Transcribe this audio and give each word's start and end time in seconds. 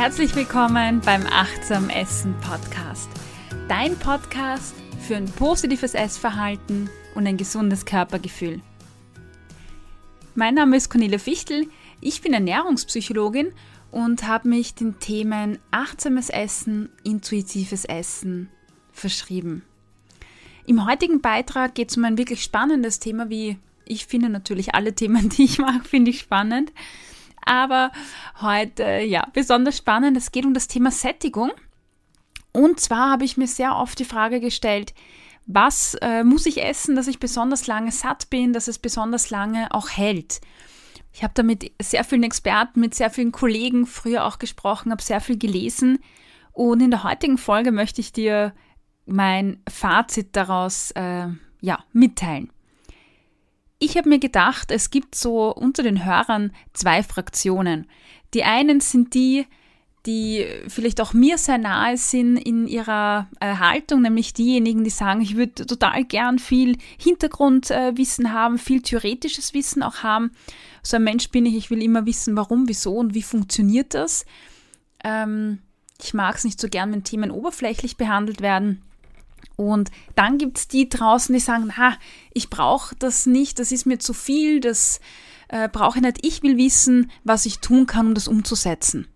Herzlich 0.00 0.34
willkommen 0.34 1.02
beim 1.02 1.26
Achtsam 1.26 1.90
Essen 1.90 2.34
Podcast. 2.40 3.10
Dein 3.68 3.98
Podcast 3.98 4.74
für 5.06 5.16
ein 5.16 5.26
positives 5.26 5.92
Essverhalten 5.92 6.88
und 7.14 7.26
ein 7.26 7.36
gesundes 7.36 7.84
Körpergefühl. 7.84 8.62
Mein 10.34 10.54
Name 10.54 10.78
ist 10.78 10.88
Cornelia 10.88 11.18
Fichtel, 11.18 11.66
ich 12.00 12.22
bin 12.22 12.32
Ernährungspsychologin 12.32 13.52
und 13.90 14.26
habe 14.26 14.48
mich 14.48 14.74
den 14.74 14.98
Themen 15.00 15.58
achtsames 15.70 16.30
Essen, 16.30 16.88
intuitives 17.04 17.84
Essen 17.84 18.48
verschrieben. 18.92 19.64
Im 20.64 20.86
heutigen 20.86 21.20
Beitrag 21.20 21.74
geht 21.74 21.90
es 21.90 21.98
um 21.98 22.06
ein 22.06 22.16
wirklich 22.16 22.42
spannendes 22.42 23.00
Thema, 23.00 23.28
wie 23.28 23.58
ich 23.84 24.06
finde 24.06 24.30
natürlich 24.30 24.74
alle 24.74 24.94
Themen, 24.94 25.28
die 25.36 25.44
ich 25.44 25.58
mache, 25.58 25.84
finde 25.84 26.10
ich 26.10 26.20
spannend. 26.20 26.72
Aber 27.44 27.92
heute, 28.40 29.00
ja, 29.00 29.26
besonders 29.32 29.78
spannend. 29.78 30.16
Es 30.16 30.32
geht 30.32 30.44
um 30.44 30.54
das 30.54 30.68
Thema 30.68 30.90
Sättigung. 30.90 31.50
Und 32.52 32.80
zwar 32.80 33.10
habe 33.10 33.24
ich 33.24 33.36
mir 33.36 33.46
sehr 33.46 33.76
oft 33.76 33.98
die 33.98 34.04
Frage 34.04 34.40
gestellt, 34.40 34.94
was 35.46 35.94
äh, 36.00 36.24
muss 36.24 36.46
ich 36.46 36.62
essen, 36.62 36.96
dass 36.96 37.06
ich 37.06 37.18
besonders 37.18 37.66
lange 37.66 37.92
satt 37.92 38.30
bin, 38.30 38.52
dass 38.52 38.68
es 38.68 38.78
besonders 38.78 39.30
lange 39.30 39.72
auch 39.72 39.88
hält. 39.88 40.40
Ich 41.12 41.22
habe 41.22 41.32
da 41.34 41.42
mit 41.42 41.72
sehr 41.80 42.04
vielen 42.04 42.22
Experten, 42.22 42.80
mit 42.80 42.94
sehr 42.94 43.10
vielen 43.10 43.32
Kollegen 43.32 43.86
früher 43.86 44.24
auch 44.24 44.38
gesprochen, 44.38 44.92
habe 44.92 45.02
sehr 45.02 45.20
viel 45.20 45.38
gelesen 45.38 45.98
und 46.52 46.80
in 46.80 46.90
der 46.90 47.04
heutigen 47.04 47.38
Folge 47.38 47.72
möchte 47.72 48.00
ich 48.00 48.12
dir 48.12 48.54
mein 49.06 49.60
Fazit 49.68 50.36
daraus 50.36 50.92
äh, 50.92 51.26
ja, 51.60 51.84
mitteilen. 51.92 52.52
Ich 53.82 53.96
habe 53.96 54.10
mir 54.10 54.18
gedacht, 54.18 54.70
es 54.70 54.90
gibt 54.90 55.14
so 55.14 55.50
unter 55.54 55.82
den 55.82 56.04
Hörern 56.04 56.52
zwei 56.74 57.02
Fraktionen. 57.02 57.86
Die 58.34 58.44
einen 58.44 58.80
sind 58.80 59.14
die, 59.14 59.46
die 60.04 60.44
vielleicht 60.68 61.00
auch 61.00 61.14
mir 61.14 61.38
sehr 61.38 61.56
nahe 61.56 61.96
sind 61.96 62.36
in 62.36 62.68
ihrer 62.68 63.28
äh, 63.40 63.56
Haltung, 63.56 64.02
nämlich 64.02 64.34
diejenigen, 64.34 64.84
die 64.84 64.90
sagen, 64.90 65.22
ich 65.22 65.34
würde 65.34 65.66
total 65.66 66.04
gern 66.04 66.38
viel 66.38 66.76
Hintergrundwissen 66.98 68.26
äh, 68.26 68.28
haben, 68.28 68.58
viel 68.58 68.82
theoretisches 68.82 69.54
Wissen 69.54 69.82
auch 69.82 70.02
haben. 70.02 70.32
So 70.82 70.96
ein 70.96 71.04
Mensch 71.04 71.30
bin 71.30 71.46
ich, 71.46 71.56
ich 71.56 71.70
will 71.70 71.82
immer 71.82 72.04
wissen, 72.04 72.36
warum, 72.36 72.68
wieso 72.68 72.96
und 72.96 73.14
wie 73.14 73.22
funktioniert 73.22 73.94
das. 73.94 74.26
Ähm, 75.02 75.60
ich 76.02 76.12
mag 76.12 76.36
es 76.36 76.44
nicht 76.44 76.60
so 76.60 76.68
gern, 76.68 76.92
wenn 76.92 77.04
Themen 77.04 77.30
oberflächlich 77.30 77.96
behandelt 77.96 78.42
werden. 78.42 78.82
Und 79.60 79.90
dann 80.14 80.38
gibt 80.38 80.56
es 80.56 80.68
die 80.68 80.88
draußen, 80.88 81.34
die 81.34 81.38
sagen, 81.38 81.70
na, 81.76 81.98
ich 82.32 82.48
brauche 82.48 82.96
das 82.96 83.26
nicht, 83.26 83.58
das 83.58 83.72
ist 83.72 83.84
mir 83.84 83.98
zu 83.98 84.14
viel, 84.14 84.58
das 84.58 85.00
äh, 85.48 85.68
brauche 85.68 85.98
ich 85.98 86.02
nicht. 86.02 86.24
Ich 86.24 86.42
will 86.42 86.56
wissen, 86.56 87.10
was 87.24 87.44
ich 87.44 87.58
tun 87.58 87.86
kann, 87.86 88.06
um 88.06 88.14
das 88.14 88.26
umzusetzen. 88.26 89.06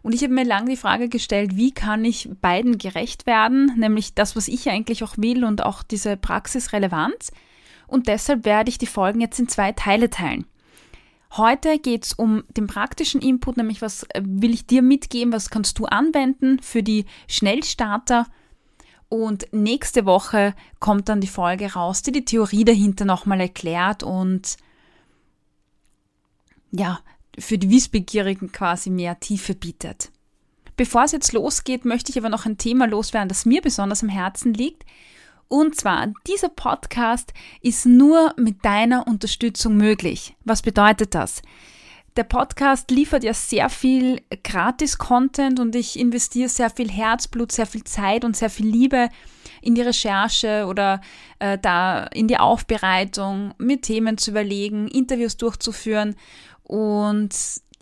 Und 0.00 0.14
ich 0.14 0.22
habe 0.22 0.32
mir 0.32 0.44
lange 0.44 0.70
die 0.70 0.78
Frage 0.78 1.10
gestellt, 1.10 1.56
wie 1.56 1.70
kann 1.70 2.02
ich 2.02 2.30
beiden 2.40 2.78
gerecht 2.78 3.26
werden, 3.26 3.72
nämlich 3.76 4.14
das, 4.14 4.36
was 4.36 4.48
ich 4.48 4.70
eigentlich 4.70 5.04
auch 5.04 5.18
will 5.18 5.44
und 5.44 5.62
auch 5.62 5.82
diese 5.82 6.16
Praxisrelevanz. 6.16 7.30
Und 7.86 8.08
deshalb 8.08 8.46
werde 8.46 8.70
ich 8.70 8.78
die 8.78 8.86
Folgen 8.86 9.20
jetzt 9.20 9.38
in 9.38 9.48
zwei 9.48 9.72
Teile 9.72 10.08
teilen. 10.08 10.46
Heute 11.36 11.78
geht 11.78 12.06
es 12.06 12.12
um 12.14 12.44
den 12.56 12.68
praktischen 12.68 13.20
Input, 13.20 13.58
nämlich 13.58 13.82
was 13.82 14.04
äh, 14.14 14.22
will 14.24 14.54
ich 14.54 14.66
dir 14.66 14.80
mitgeben, 14.80 15.34
was 15.34 15.50
kannst 15.50 15.78
du 15.78 15.84
anwenden 15.84 16.58
für 16.62 16.82
die 16.82 17.04
Schnellstarter 17.28 18.26
und 19.14 19.46
nächste 19.52 20.06
Woche 20.06 20.56
kommt 20.80 21.08
dann 21.08 21.20
die 21.20 21.28
Folge 21.28 21.74
raus, 21.74 22.02
die 22.02 22.10
die 22.10 22.24
Theorie 22.24 22.64
dahinter 22.64 23.04
nochmal 23.04 23.40
erklärt 23.40 24.02
und 24.02 24.56
ja, 26.72 26.98
für 27.38 27.56
die 27.56 27.70
Wissbegierigen 27.70 28.50
quasi 28.50 28.90
mehr 28.90 29.20
Tiefe 29.20 29.54
bietet. 29.54 30.10
Bevor 30.76 31.04
es 31.04 31.12
jetzt 31.12 31.32
losgeht, 31.32 31.84
möchte 31.84 32.10
ich 32.10 32.18
aber 32.18 32.28
noch 32.28 32.44
ein 32.44 32.58
Thema 32.58 32.88
loswerden, 32.88 33.28
das 33.28 33.46
mir 33.46 33.62
besonders 33.62 34.02
am 34.02 34.08
Herzen 34.08 34.52
liegt. 34.52 34.84
Und 35.46 35.76
zwar, 35.76 36.12
dieser 36.26 36.48
Podcast 36.48 37.32
ist 37.62 37.86
nur 37.86 38.34
mit 38.36 38.64
deiner 38.64 39.06
Unterstützung 39.06 39.76
möglich. 39.76 40.34
Was 40.44 40.62
bedeutet 40.62 41.14
das? 41.14 41.40
Der 42.16 42.24
Podcast 42.24 42.92
liefert 42.92 43.24
ja 43.24 43.34
sehr 43.34 43.68
viel 43.68 44.20
Gratis-Content 44.44 45.58
und 45.58 45.74
ich 45.74 45.98
investiere 45.98 46.48
sehr 46.48 46.70
viel 46.70 46.88
Herzblut, 46.88 47.50
sehr 47.50 47.66
viel 47.66 47.82
Zeit 47.82 48.24
und 48.24 48.36
sehr 48.36 48.50
viel 48.50 48.66
Liebe 48.66 49.08
in 49.60 49.74
die 49.74 49.82
Recherche 49.82 50.66
oder 50.68 51.00
äh, 51.40 51.58
da 51.58 52.04
in 52.04 52.28
die 52.28 52.38
Aufbereitung, 52.38 53.52
mir 53.58 53.80
Themen 53.80 54.16
zu 54.16 54.30
überlegen, 54.30 54.86
Interviews 54.86 55.36
durchzuführen 55.38 56.14
und 56.62 57.34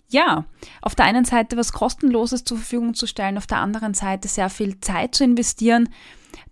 ja, 0.09 0.45
auf 0.81 0.95
der 0.95 1.05
einen 1.05 1.25
Seite 1.25 1.55
was 1.55 1.71
Kostenloses 1.71 2.43
zur 2.43 2.57
Verfügung 2.57 2.95
zu 2.95 3.05
stellen, 3.05 3.37
auf 3.37 3.47
der 3.47 3.59
anderen 3.59 3.93
Seite 3.93 4.27
sehr 4.27 4.49
viel 4.49 4.79
Zeit 4.79 5.13
zu 5.13 5.23
investieren. 5.23 5.89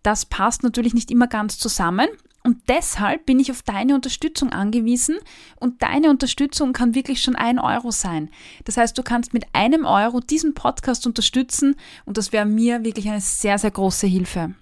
Das 0.03 0.25
passt 0.25 0.61
natürlich 0.61 0.93
nicht 0.93 1.09
immer 1.09 1.27
ganz 1.27 1.57
zusammen. 1.57 2.07
Und 2.43 2.57
deshalb 2.67 3.27
bin 3.27 3.39
ich 3.39 3.51
auf 3.51 3.61
deine 3.61 3.93
Unterstützung 3.93 4.51
angewiesen 4.51 5.19
und 5.59 5.83
deine 5.83 6.09
Unterstützung 6.09 6.73
kann 6.73 6.95
wirklich 6.95 7.21
schon 7.21 7.35
ein 7.35 7.59
Euro 7.59 7.91
sein. 7.91 8.31
Das 8.65 8.77
heißt, 8.77 8.97
du 8.97 9.03
kannst 9.03 9.31
mit 9.33 9.45
einem 9.53 9.85
Euro 9.85 10.21
diesen 10.21 10.55
Podcast 10.55 11.05
unterstützen 11.05 11.75
und 12.05 12.17
das 12.17 12.31
wäre 12.31 12.45
mir 12.45 12.83
wirklich 12.83 13.07
eine 13.09 13.21
sehr, 13.21 13.59
sehr 13.59 13.71
große 13.71 14.07
Hilfe. 14.07 14.55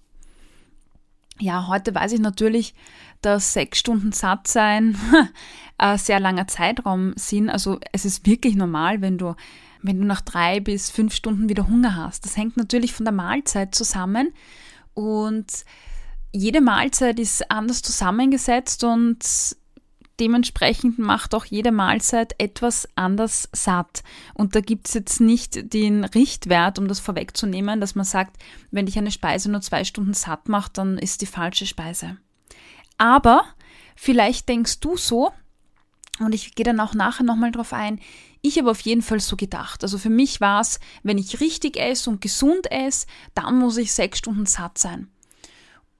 Ja, 1.41 1.67
heute 1.67 1.95
weiß 1.95 2.13
ich 2.13 2.21
natürlich, 2.21 2.75
dass 3.23 3.55
sechs 3.55 3.79
Stunden 3.79 4.13
satt 4.13 4.47
sein 4.47 4.97
ein 5.79 5.99
sehr 5.99 6.21
langer 6.21 6.47
Zeitraum 6.47 7.15
sind. 7.17 7.49
Also 7.49 7.81
es 7.91 8.05
ist 8.05 8.27
wirklich 8.27 8.55
normal, 8.55 9.01
wenn 9.01 9.17
du, 9.19 9.35
wenn 9.83 9.99
du 9.99 10.05
nach 10.05 10.21
drei 10.21 10.61
bis 10.61 10.91
fünf 10.91 11.15
Stunden 11.15 11.49
wieder 11.49 11.67
Hunger 11.67 11.97
hast. 11.97 12.25
Das 12.27 12.37
hängt 12.37 12.59
natürlich 12.59 12.93
von 12.93 13.05
der 13.05 13.15
Mahlzeit 13.15 13.75
zusammen 13.75 14.33
und 14.93 15.47
jede 16.33 16.61
Mahlzeit 16.61 17.19
ist 17.19 17.51
anders 17.51 17.81
zusammengesetzt 17.81 18.85
und 18.85 19.25
dementsprechend 20.21 20.99
macht 20.99 21.35
auch 21.35 21.45
jede 21.45 21.73
Mahlzeit 21.73 22.35
etwas 22.39 22.89
anders 22.95 23.49
satt. 23.53 24.03
Und 24.35 24.55
da 24.55 24.61
gibt 24.61 24.89
es 24.89 24.95
jetzt 24.95 25.21
nicht 25.21 25.73
den 25.73 26.05
Richtwert, 26.05 26.79
um 26.79 26.89
das 26.89 27.01
vorwegzunehmen, 27.01 27.81
dass 27.81 27.95
man 27.95 28.05
sagt, 28.05 28.37
wenn 28.71 28.87
dich 28.87 28.99
eine 28.99 29.11
Speise 29.11 29.51
nur 29.51 29.61
zwei 29.61 29.85
Stunden 29.85 30.15
satt 30.15 30.49
macht, 30.49 30.79
dann 30.79 30.99
ist 30.99 31.23
die 31.23 31.27
falsche 31.27 31.67
Speise. 31.67 32.17
Aber 32.99 33.45
vielleicht 33.97 34.49
denkst 34.49 34.81
du 34.81 34.97
so, 34.97 35.33
und 36.21 36.35
ich 36.35 36.55
gehe 36.55 36.65
dann 36.65 36.81
auch 36.81 36.95
nachher 36.95 37.25
nochmal 37.25 37.51
drauf 37.51 37.73
ein, 37.73 38.01
ich 38.41 38.59
habe 38.59 38.71
auf 38.71 38.81
jeden 38.81 39.03
Fall 39.03 39.21
so 39.21 39.37
gedacht. 39.37 39.83
Also 39.83 39.99
für 39.99 40.11
mich 40.11 40.41
war 40.41 40.61
es, 40.61 40.79
wenn 41.03 41.19
ich 41.19 41.41
richtig 41.41 41.79
esse 41.79 42.11
und 42.11 42.21
gesund 42.21 42.71
esse, 42.71 43.07
dann 43.35 43.59
muss 43.59 43.79
ich 43.79 43.93
sechs 43.93 44.19
Stunden 44.19 44.47
satt 44.47 44.79
sein. 44.79 45.09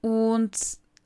Und 0.01 0.55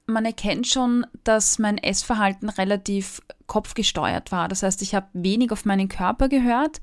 man 0.10 0.26
erkennt 0.26 0.68
schon, 0.68 1.06
dass 1.24 1.60
mein 1.60 1.78
Essverhalten 1.78 2.50
relativ 2.50 3.22
kopfgesteuert 3.48 4.32
war. 4.32 4.48
Das 4.48 4.64
heißt, 4.64 4.82
ich 4.82 4.96
habe 4.96 5.08
wenig 5.14 5.52
auf 5.52 5.66
meinen 5.66 5.90
Körper 5.90 6.30
gehört, 6.30 6.82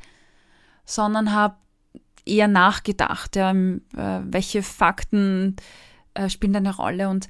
sondern 0.84 1.32
habe 1.32 1.56
eher 2.24 2.48
nachgedacht, 2.48 3.36
ja, 3.36 3.52
äh, 3.52 4.20
welche 4.24 4.62
Fakten 4.62 5.56
äh, 6.14 6.28
spielen 6.28 6.56
eine 6.56 6.74
Rolle 6.74 7.08
und 7.08 7.28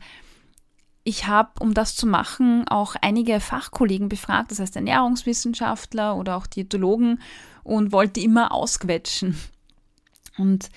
ich 1.04 1.28
habe, 1.28 1.50
um 1.60 1.72
das 1.72 1.94
zu 1.94 2.04
machen, 2.04 2.66
auch 2.66 2.96
einige 3.00 3.38
Fachkollegen 3.38 4.08
befragt, 4.08 4.50
das 4.50 4.58
heißt 4.58 4.74
Ernährungswissenschaftler 4.74 6.16
oder 6.16 6.36
auch 6.36 6.48
Diätologen 6.48 7.20
und 7.62 7.92
wollte 7.92 8.20
immer 8.20 8.50
ausquetschen. 8.50 9.38
Und 10.36 10.68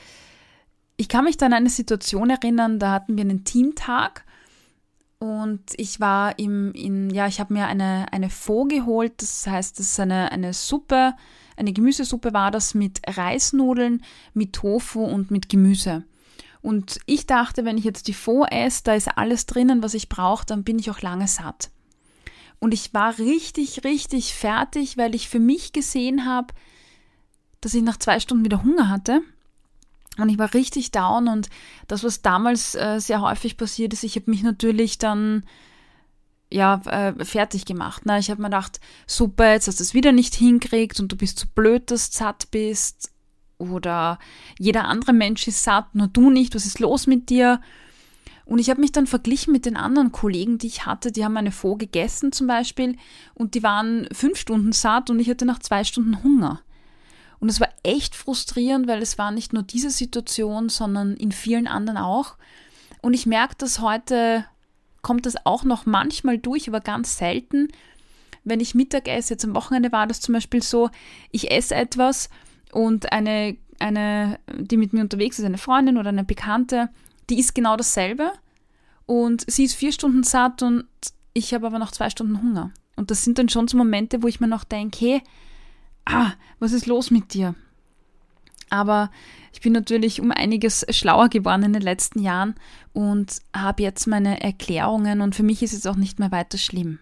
ich 0.97 1.09
kann 1.09 1.23
mich 1.23 1.37
dann 1.37 1.51
an 1.51 1.63
eine 1.63 1.69
Situation 1.69 2.29
erinnern, 2.29 2.77
da 2.77 2.91
hatten 2.91 3.17
wir 3.17 3.23
einen 3.23 3.43
Teamtag 3.43 4.23
und 5.19 5.61
ich 5.75 5.99
war 5.99 6.39
im, 6.39 6.71
in, 6.73 7.09
ja, 7.09 7.27
ich 7.27 7.39
habe 7.39 7.53
mir 7.53 7.67
eine, 7.67 8.11
eine 8.11 8.29
Faux 8.29 8.69
geholt, 8.73 9.21
das 9.21 9.45
heißt, 9.45 9.77
das 9.77 9.87
ist 9.87 9.99
eine, 9.99 10.31
eine 10.31 10.53
Suppe, 10.53 11.13
eine 11.57 11.73
Gemüsesuppe 11.73 12.31
war 12.33 12.51
das 12.51 12.73
mit 12.73 13.01
Reisnudeln, 13.05 14.01
mit 14.33 14.53
Tofu 14.53 15.03
und 15.03 15.29
mit 15.29 15.49
Gemüse. 15.49 16.05
Und 16.61 16.99
ich 17.05 17.25
dachte, 17.25 17.65
wenn 17.65 17.77
ich 17.77 17.83
jetzt 17.83 18.07
die 18.07 18.13
Faux 18.13 18.47
esse, 18.49 18.83
da 18.83 18.93
ist 18.93 19.09
alles 19.17 19.45
drinnen, 19.45 19.83
was 19.83 19.93
ich 19.93 20.07
brauche, 20.07 20.45
dann 20.45 20.63
bin 20.63 20.79
ich 20.79 20.89
auch 20.89 21.01
lange 21.01 21.27
satt. 21.27 21.69
Und 22.59 22.73
ich 22.73 22.93
war 22.93 23.17
richtig, 23.17 23.83
richtig 23.83 24.33
fertig, 24.33 24.97
weil 24.97 25.15
ich 25.15 25.27
für 25.27 25.39
mich 25.39 25.73
gesehen 25.73 26.25
habe, 26.25 26.53
dass 27.59 27.73
ich 27.73 27.83
nach 27.83 27.97
zwei 27.97 28.19
Stunden 28.21 28.45
wieder 28.45 28.63
Hunger 28.63 28.89
hatte. 28.89 29.21
Und 30.21 30.29
ich 30.29 30.37
war 30.37 30.53
richtig 30.53 30.91
down 30.91 31.27
und 31.27 31.49
das, 31.87 32.03
was 32.03 32.21
damals 32.21 32.75
äh, 32.75 32.99
sehr 32.99 33.21
häufig 33.21 33.57
passiert 33.57 33.93
ist, 33.93 34.03
ich 34.03 34.15
habe 34.15 34.29
mich 34.29 34.43
natürlich 34.43 34.97
dann 34.97 35.43
ja, 36.51 36.81
äh, 36.85 37.25
fertig 37.25 37.65
gemacht. 37.65 38.05
Ne? 38.05 38.19
Ich 38.19 38.29
habe 38.29 38.41
mir 38.41 38.49
gedacht, 38.49 38.79
super, 39.05 39.51
jetzt 39.51 39.67
hast 39.67 39.79
du 39.79 39.83
es 39.83 39.93
wieder 39.93 40.11
nicht 40.11 40.35
hinkriegt 40.35 40.99
und 40.99 41.11
du 41.11 41.15
bist 41.15 41.37
zu 41.37 41.47
blöd, 41.47 41.91
dass 41.91 42.09
du 42.09 42.17
satt 42.17 42.49
bist 42.51 43.11
oder 43.57 44.17
jeder 44.57 44.85
andere 44.85 45.13
Mensch 45.13 45.47
ist 45.47 45.63
satt, 45.63 45.93
nur 45.93 46.07
du 46.07 46.29
nicht, 46.29 46.55
was 46.55 46.65
ist 46.65 46.79
los 46.79 47.07
mit 47.07 47.29
dir? 47.29 47.61
Und 48.45 48.57
ich 48.57 48.71
habe 48.71 48.81
mich 48.81 48.91
dann 48.91 49.05
verglichen 49.05 49.53
mit 49.53 49.67
den 49.67 49.77
anderen 49.77 50.11
Kollegen, 50.11 50.57
die 50.57 50.67
ich 50.67 50.87
hatte, 50.87 51.11
die 51.11 51.23
haben 51.23 51.37
eine 51.37 51.51
Faux 51.51 51.77
gegessen 51.77 52.31
zum 52.31 52.47
Beispiel 52.47 52.97
und 53.35 53.53
die 53.53 53.61
waren 53.61 54.07
fünf 54.11 54.39
Stunden 54.39 54.71
satt 54.71 55.11
und 55.11 55.19
ich 55.19 55.29
hatte 55.29 55.45
nach 55.45 55.59
zwei 55.59 55.83
Stunden 55.83 56.23
Hunger. 56.23 56.61
Und 57.39 57.49
es 57.49 57.59
war 57.59 57.69
echt 57.83 58.15
frustrierend, 58.15 58.87
weil 58.87 59.01
es 59.01 59.17
war 59.17 59.31
nicht 59.31 59.53
nur 59.53 59.63
diese 59.63 59.89
Situation, 59.89 60.69
sondern 60.69 61.15
in 61.15 61.31
vielen 61.31 61.67
anderen 61.67 61.97
auch. 61.97 62.35
Und 63.01 63.13
ich 63.13 63.25
merke, 63.25 63.55
dass 63.57 63.79
heute 63.79 64.45
kommt 65.01 65.25
das 65.25 65.45
auch 65.45 65.63
noch 65.63 65.85
manchmal 65.85 66.37
durch, 66.37 66.67
aber 66.67 66.81
ganz 66.81 67.17
selten. 67.17 67.69
Wenn 68.43 68.59
ich 68.59 68.75
Mittag 68.75 69.07
esse, 69.07 69.33
jetzt 69.33 69.45
am 69.45 69.55
Wochenende 69.55 69.91
war 69.91 70.07
das 70.07 70.19
zum 70.19 70.33
Beispiel 70.33 70.61
so, 70.61 70.89
ich 71.31 71.51
esse 71.51 71.75
etwas 71.75 72.29
und 72.71 73.11
eine, 73.11 73.57
eine, 73.79 74.39
die 74.57 74.77
mit 74.77 74.93
mir 74.93 75.01
unterwegs 75.01 75.39
ist, 75.39 75.45
eine 75.45 75.57
Freundin 75.57 75.97
oder 75.97 76.09
eine 76.09 76.23
Bekannte, 76.23 76.89
die 77.29 77.39
isst 77.39 77.55
genau 77.55 77.77
dasselbe. 77.77 78.33
Und 79.05 79.49
sie 79.49 79.63
ist 79.63 79.75
vier 79.75 79.91
Stunden 79.91 80.23
satt 80.23 80.61
und 80.61 80.85
ich 81.33 81.53
habe 81.53 81.67
aber 81.67 81.79
noch 81.79 81.91
zwei 81.91 82.09
Stunden 82.09 82.41
Hunger. 82.41 82.71
Und 82.95 83.11
das 83.11 83.23
sind 83.23 83.39
dann 83.39 83.49
schon 83.49 83.67
so 83.67 83.77
Momente, 83.77 84.21
wo 84.21 84.27
ich 84.27 84.39
mir 84.39 84.47
noch 84.47 84.63
denke, 84.63 84.99
hey, 84.99 85.21
ah, 86.09 86.33
was 86.59 86.73
ist 86.73 86.85
los 86.85 87.11
mit 87.11 87.33
dir? 87.33 87.55
Aber 88.69 89.09
ich 89.53 89.61
bin 89.61 89.73
natürlich 89.73 90.21
um 90.21 90.31
einiges 90.31 90.85
schlauer 90.89 91.29
geworden 91.29 91.63
in 91.63 91.73
den 91.73 91.81
letzten 91.81 92.19
Jahren 92.19 92.55
und 92.93 93.41
habe 93.55 93.83
jetzt 93.83 94.07
meine 94.07 94.41
Erklärungen 94.41 95.21
und 95.21 95.35
für 95.35 95.43
mich 95.43 95.63
ist 95.63 95.73
es 95.73 95.85
auch 95.85 95.95
nicht 95.95 96.19
mehr 96.19 96.31
weiter 96.31 96.57
schlimm. 96.57 96.99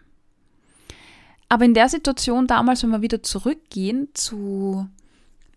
Aber 1.49 1.65
in 1.65 1.73
der 1.73 1.89
Situation 1.89 2.47
damals, 2.47 2.83
wenn 2.83 2.89
wir 2.89 3.01
wieder 3.01 3.23
zurückgehen 3.23 4.09
zu 4.13 4.87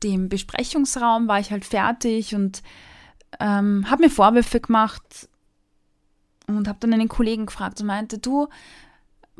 dem 0.03 0.29
Besprechungsraum 0.29 1.29
war 1.29 1.41
ich 1.41 1.51
halt 1.51 1.65
fertig 1.65 2.35
und 2.35 2.63
ähm, 3.39 3.87
habe 3.91 4.05
mir 4.05 4.11
Vorwürfe 4.11 4.61
gemacht 4.61 5.29
und 6.47 6.69
habe 6.69 6.79
dann 6.81 6.93
einen 6.93 7.09
Kollegen 7.09 7.47
gefragt 7.47 7.81
und 7.81 7.87
meinte, 7.87 8.19
du, 8.19 8.49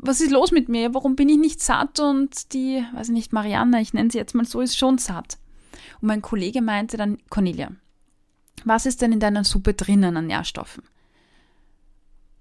was 0.01 0.21
ist 0.21 0.31
los 0.31 0.51
mit 0.51 0.69
mir? 0.69 0.93
Warum 0.93 1.15
bin 1.15 1.29
ich 1.29 1.37
nicht 1.37 1.61
satt? 1.61 1.99
Und 1.99 2.53
die, 2.53 2.83
weiß 2.93 3.09
ich 3.09 3.13
nicht, 3.13 3.33
Marianne, 3.33 3.81
ich 3.81 3.93
nenne 3.93 4.11
sie 4.11 4.17
jetzt 4.17 4.35
mal 4.35 4.45
so, 4.45 4.61
ist 4.61 4.77
schon 4.77 4.97
satt. 4.97 5.37
Und 6.01 6.07
mein 6.07 6.21
Kollege 6.21 6.61
meinte 6.61 6.97
dann, 6.97 7.17
Cornelia, 7.29 7.71
was 8.65 8.85
ist 8.85 9.01
denn 9.01 9.11
in 9.11 9.19
deiner 9.19 9.43
Suppe 9.43 9.73
drinnen 9.73 10.17
an 10.17 10.27
Nährstoffen? 10.27 10.83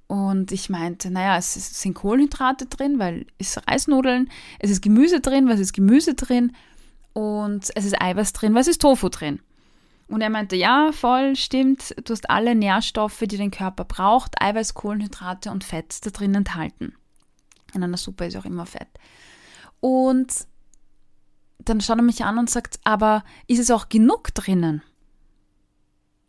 Und 0.06 0.50
ich 0.50 0.68
meinte, 0.68 1.10
naja, 1.10 1.36
es 1.36 1.54
sind 1.80 1.94
Kohlenhydrate 1.94 2.66
drin, 2.66 2.98
weil 2.98 3.26
es 3.38 3.56
ist 3.56 3.68
Reisnudeln, 3.68 4.28
es 4.58 4.70
ist 4.70 4.82
Gemüse 4.82 5.20
drin, 5.20 5.48
was 5.48 5.60
ist 5.60 5.72
Gemüse 5.72 6.14
drin? 6.14 6.52
und 7.12 7.70
es 7.74 7.84
ist 7.84 8.00
Eiweiß 8.00 8.32
drin, 8.32 8.54
was 8.54 8.68
ist 8.68 8.82
Tofu 8.82 9.08
drin? 9.08 9.40
Und 10.08 10.22
er 10.22 10.30
meinte, 10.30 10.56
ja, 10.56 10.90
voll, 10.92 11.36
stimmt, 11.36 11.94
du 12.04 12.12
hast 12.12 12.28
alle 12.28 12.54
Nährstoffe, 12.54 13.20
die 13.20 13.36
dein 13.36 13.52
Körper 13.52 13.84
braucht, 13.84 14.40
Eiweiß, 14.42 14.74
Kohlenhydrate 14.74 15.50
und 15.50 15.62
Fett 15.62 16.04
da 16.04 16.10
drin 16.10 16.34
enthalten. 16.34 16.94
In 17.74 17.82
einer 17.82 17.96
Suppe 17.96 18.26
ist 18.26 18.36
auch 18.36 18.44
immer 18.44 18.66
Fett. 18.66 18.88
Und 19.80 20.46
dann 21.58 21.80
schaut 21.80 21.98
er 21.98 22.02
mich 22.02 22.24
an 22.24 22.38
und 22.38 22.50
sagt, 22.50 22.80
aber 22.84 23.24
ist 23.46 23.58
es 23.58 23.70
auch 23.70 23.88
genug 23.88 24.34
drinnen? 24.34 24.82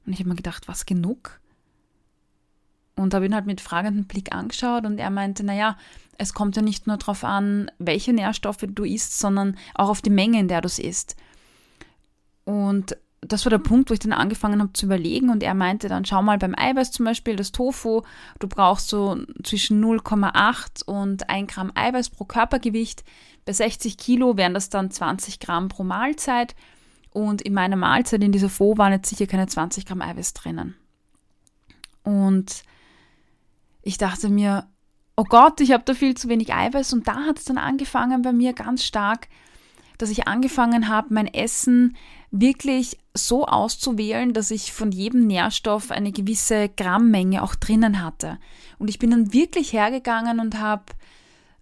Und 0.06 0.14
ich 0.14 0.20
habe 0.20 0.30
mir 0.30 0.36
gedacht, 0.36 0.68
was 0.68 0.86
genug? 0.86 1.40
Und 2.96 3.14
habe 3.14 3.26
ihn 3.26 3.36
halt 3.36 3.46
mit 3.46 3.62
fragendem 3.62 4.06
Blick 4.06 4.34
angeschaut 4.34 4.86
und 4.86 4.98
er 4.98 5.10
meinte, 5.10 5.44
naja, 5.44 5.78
es 6.18 6.34
kommt 6.34 6.56
ja 6.56 6.62
nicht 6.62 6.86
nur 6.88 6.98
darauf 6.98 7.24
an, 7.24 7.72
welche 7.80 8.14
Nährstoffe 8.14 8.66
du 8.68 8.84
isst, 8.84 9.18
sondern 9.18 9.58
auch 9.74 9.90
auf 9.90 10.02
die 10.02 10.10
Menge, 10.10 10.40
in 10.40 10.48
der 10.48 10.62
du 10.62 10.68
es 10.68 10.78
isst. 10.78 11.16
Und 12.44 12.98
das 13.22 13.46
war 13.46 13.52
der 13.52 13.60
Punkt, 13.60 13.90
wo 13.90 13.94
ich 13.94 14.00
dann 14.00 14.14
angefangen 14.14 14.62
habe 14.62 14.74
zu 14.74 14.88
überlegen 14.88 15.30
und 15.30 15.44
er 15.44 15.54
meinte 15.54 15.88
dann, 15.88 16.06
schau 16.06 16.24
mal 16.24 16.40
beim 16.40 16.56
Eiweiß 16.58 16.92
zum 16.92 17.06
Beispiel, 17.06 17.36
das 17.36 17.52
Tofu, 17.52 18.02
du 18.40 18.48
brauchst 18.48 18.90
so 18.90 19.18
zwischen 19.44 19.84
0,8 19.84 20.84
und 20.86 21.30
1 21.30 21.54
Gramm 21.54 21.72
Eiweiß 21.76 22.10
pro 22.10 22.26
Körpergewicht. 22.26 23.04
Bei 23.46 23.54
60 23.54 23.98
Kilo 23.98 24.38
wären 24.38 24.56
das 24.56 24.70
dann 24.70 24.90
20 24.90 25.40
Gramm 25.40 25.70
pro 25.70 25.84
Mahlzeit 25.84 26.56
und 27.12 27.42
in 27.42 27.54
meiner 27.54 27.76
Mahlzeit 27.76 28.24
in 28.24 28.32
dieser 28.32 28.50
Faux 28.50 28.78
waren 28.78 28.94
jetzt 28.94 29.10
sicher 29.10 29.28
keine 29.28 29.48
20 29.48 29.86
Gramm 29.86 30.02
Eiweiß 30.02 30.34
drinnen. 30.34 30.76
Und 32.04 32.64
ich 33.84 33.98
dachte 33.98 34.30
mir, 34.30 34.68
oh 35.16 35.26
Gott, 35.26 35.60
ich 35.62 35.72
habe 35.72 35.84
da 35.86 35.94
viel 35.94 36.16
zu 36.16 36.30
wenig 36.30 36.54
Eiweiß. 36.54 36.94
Und 36.94 37.08
da 37.08 37.26
hat 37.26 37.38
es 37.38 37.46
dann 37.46 37.58
angefangen 37.58 38.22
bei 38.22 38.32
mir 38.32 38.54
ganz 38.54 38.84
stark, 38.84 39.28
dass 40.02 40.10
ich 40.10 40.28
angefangen 40.28 40.88
habe, 40.88 41.14
mein 41.14 41.28
Essen 41.28 41.96
wirklich 42.32 42.98
so 43.14 43.46
auszuwählen, 43.46 44.34
dass 44.34 44.52
ich 44.52 44.74
von 44.74 44.92
jedem 44.92 45.28
Nährstoff 45.28 45.92
eine 45.92 46.12
gewisse 46.12 46.70
Grammmenge 46.70 47.44
auch 47.44 47.56
drinnen 47.56 48.04
hatte. 48.04 48.40
Und 48.80 48.90
ich 48.90 49.00
bin 49.00 49.12
dann 49.12 49.34
wirklich 49.34 49.74
hergegangen 49.74 50.40
und 50.40 50.60
habe 50.60 50.86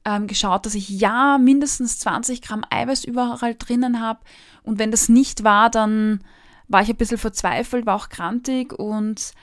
ähm, 0.05 0.27
geschaut, 0.27 0.65
dass 0.65 0.75
ich 0.75 0.89
ja 0.89 1.37
mindestens 1.37 1.99
20 1.99 2.41
Gramm 2.41 2.63
Eiweiß 2.69 3.03
überall 3.03 3.55
drinnen 3.55 3.99
habe. 3.99 4.19
Und 4.63 4.79
wenn 4.79 4.91
das 4.91 5.09
nicht 5.09 5.43
war, 5.43 5.69
dann 5.69 6.23
war 6.67 6.81
ich 6.81 6.89
ein 6.89 6.97
bisschen 6.97 7.17
verzweifelt, 7.17 7.85
war 7.85 7.95
auch 7.95 8.09
krantig 8.09 8.73
und 8.73 9.33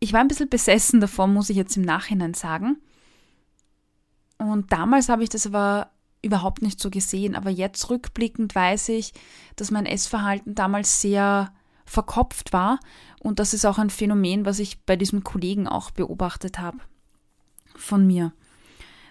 ich 0.00 0.12
war 0.12 0.20
ein 0.20 0.28
bisschen 0.28 0.48
besessen 0.48 1.00
davon, 1.00 1.32
muss 1.32 1.50
ich 1.50 1.56
jetzt 1.56 1.76
im 1.76 1.82
Nachhinein 1.82 2.34
sagen. 2.34 2.78
Und 4.38 4.72
damals 4.72 5.08
habe 5.08 5.22
ich 5.22 5.28
das 5.28 5.46
aber 5.46 5.90
überhaupt 6.22 6.62
nicht 6.62 6.80
so 6.80 6.90
gesehen. 6.90 7.34
Aber 7.34 7.50
jetzt 7.50 7.90
rückblickend 7.90 8.54
weiß 8.54 8.90
ich, 8.90 9.12
dass 9.56 9.70
mein 9.70 9.86
Essverhalten 9.86 10.54
damals 10.54 11.00
sehr 11.00 11.52
verkopft 11.84 12.52
war. 12.52 12.78
Und 13.20 13.38
das 13.38 13.54
ist 13.54 13.64
auch 13.64 13.78
ein 13.78 13.90
Phänomen, 13.90 14.44
was 14.44 14.58
ich 14.58 14.80
bei 14.84 14.96
diesem 14.96 15.24
Kollegen 15.24 15.66
auch 15.66 15.90
beobachtet 15.90 16.58
habe 16.58 16.78
von 17.74 18.06
mir. 18.06 18.32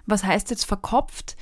Was 0.06 0.24
heißt 0.24 0.50
jetzt 0.50 0.66
verkopft? 0.66 1.36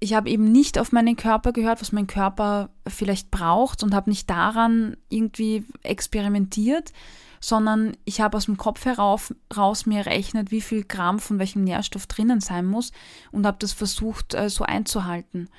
Ich 0.00 0.14
habe 0.14 0.28
eben 0.28 0.52
nicht 0.52 0.78
auf 0.78 0.92
meinen 0.92 1.16
Körper 1.16 1.52
gehört, 1.52 1.80
was 1.80 1.92
mein 1.92 2.06
Körper 2.06 2.70
vielleicht 2.86 3.30
braucht 3.30 3.82
und 3.82 3.94
habe 3.94 4.10
nicht 4.10 4.28
daran 4.28 4.96
irgendwie 5.08 5.64
experimentiert, 5.82 6.92
sondern 7.44 7.94
ich 8.06 8.22
habe 8.22 8.38
aus 8.38 8.46
dem 8.46 8.56
Kopf 8.56 8.86
herauf, 8.86 9.34
raus 9.54 9.84
mir 9.84 9.98
errechnet, 9.98 10.50
wie 10.50 10.62
viel 10.62 10.82
Gramm 10.82 11.18
von 11.18 11.38
welchem 11.38 11.62
Nährstoff 11.62 12.06
drinnen 12.06 12.40
sein 12.40 12.64
muss 12.64 12.90
und 13.32 13.44
habe 13.44 13.58
das 13.60 13.74
versucht 13.74 14.32
äh, 14.32 14.48
so 14.48 14.64
einzuhalten. 14.64 15.50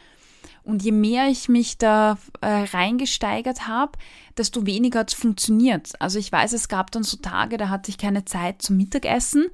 Und 0.63 0.82
je 0.82 0.92
mehr 0.92 1.27
ich 1.30 1.48
mich 1.48 1.77
da 1.77 2.18
äh, 2.42 2.48
reingesteigert 2.48 3.68
habe, 3.68 3.92
desto 4.36 4.65
weniger 4.65 5.01
hat 5.01 5.13
es 5.13 5.20
funktioniert. 5.20 5.92
Also 6.01 6.18
ich 6.18 6.32
weiß, 6.32 6.54
es 6.54 6.70
gab 6.70 6.89
dann 6.89 7.04
so 7.04 7.18
Tage, 7.18 7.58
da 7.58 7.70
hatte 7.70 7.92
ich 7.92 8.00
keine 8.00 8.25
Zeit 8.25 8.63
zum 8.63 8.77
Mittagessen. 8.77 9.46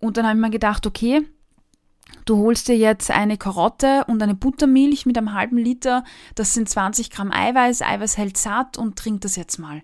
Und 0.00 0.16
dann 0.16 0.26
habe 0.26 0.38
ich 0.38 0.40
mir 0.40 0.50
gedacht, 0.50 0.86
okay, 0.86 1.28
du 2.24 2.38
holst 2.38 2.68
dir 2.68 2.76
jetzt 2.78 3.10
eine 3.10 3.36
Karotte 3.36 4.04
und 4.06 4.22
eine 4.22 4.34
Buttermilch 4.34 5.04
mit 5.04 5.18
einem 5.18 5.34
halben 5.34 5.58
Liter. 5.58 6.04
Das 6.36 6.54
sind 6.54 6.70
20 6.70 7.10
Gramm 7.10 7.30
Eiweiß. 7.30 7.82
Eiweiß 7.82 8.16
hält 8.16 8.38
satt 8.38 8.78
und 8.78 8.96
trink 8.96 9.20
das 9.20 9.36
jetzt 9.36 9.58
mal. 9.58 9.82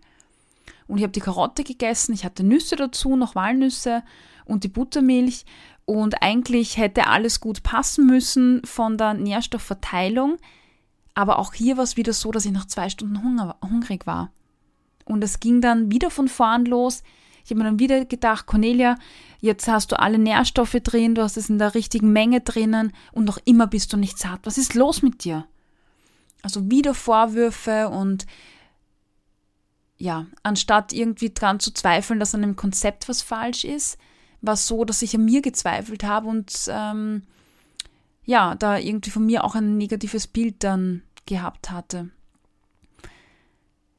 Und 0.91 0.99
ich 0.99 1.05
habe 1.05 1.13
die 1.13 1.21
Karotte 1.21 1.63
gegessen, 1.63 2.13
ich 2.13 2.25
hatte 2.25 2.43
Nüsse 2.43 2.75
dazu, 2.75 3.15
noch 3.15 3.37
Walnüsse 3.37 4.03
und 4.45 4.65
die 4.65 4.69
Buttermilch. 4.69 5.45
Und 5.85 6.21
eigentlich 6.21 6.79
hätte 6.79 7.07
alles 7.07 7.39
gut 7.39 7.63
passen 7.63 8.07
müssen 8.07 8.61
von 8.65 8.99
der 8.99 9.15
Nährstoffverteilung. 9.15 10.39
Aber 11.15 11.39
auch 11.39 11.55
hier 11.55 11.77
war 11.77 11.85
es 11.85 11.97
wieder 11.97 12.13
so, 12.13 12.33
dass 12.33 12.45
ich 12.45 12.51
nach 12.51 12.67
zwei 12.67 12.89
Stunden 12.89 13.23
Hunger, 13.23 13.57
hungrig 13.63 14.09
war. 14.09 14.33
Und 15.05 15.23
es 15.23 15.39
ging 15.39 15.61
dann 15.61 15.93
wieder 15.93 16.11
von 16.11 16.27
vorn 16.27 16.65
los. 16.65 17.05
Ich 17.45 17.51
habe 17.53 17.61
mir 17.61 17.67
dann 17.67 17.79
wieder 17.79 18.05
gedacht, 18.05 18.47
Cornelia, 18.47 18.97
jetzt 19.39 19.69
hast 19.69 19.93
du 19.93 19.99
alle 19.99 20.19
Nährstoffe 20.19 20.77
drin, 20.83 21.15
du 21.15 21.23
hast 21.23 21.37
es 21.37 21.51
in 21.51 21.59
der 21.59 21.77
richtigen 21.77 22.13
Menge 22.13 22.41
drinnen 22.41 22.93
und 23.13 23.27
noch 23.27 23.39
immer 23.45 23.69
bist 23.69 23.93
du 23.93 23.97
nicht 23.97 24.19
satt. 24.19 24.41
Was 24.43 24.59
ist 24.59 24.75
los 24.75 25.03
mit 25.03 25.23
dir? 25.23 25.47
Also 26.43 26.69
wieder 26.69 26.95
Vorwürfe 26.95 27.89
und 27.89 28.27
ja, 30.01 30.27
anstatt 30.43 30.95
irgendwie 30.95 31.31
dran 31.33 31.61
zu 31.61 31.73
zweifeln, 31.73 32.19
dass 32.19 32.35
an 32.35 32.41
dem 32.41 32.57
Konzept 32.57 33.09
was 33.09 33.21
falsch 33.21 33.65
ist, 33.65 33.99
war 34.41 34.55
es 34.55 34.67
so, 34.67 34.87
dass 34.87 35.03
ich 35.03 35.15
an 35.15 35.27
mir 35.27 35.43
gezweifelt 35.43 36.05
habe 36.05 36.27
und 36.27 36.51
ähm, 36.69 37.23
ja, 38.25 38.55
da 38.55 38.79
irgendwie 38.79 39.11
von 39.11 39.27
mir 39.27 39.45
auch 39.45 39.55
ein 39.55 39.77
negatives 39.77 40.27
Bild 40.27 40.65
dann 40.65 41.03
gehabt 41.27 41.71
hatte. 41.71 42.09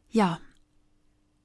Ja, 0.10 0.40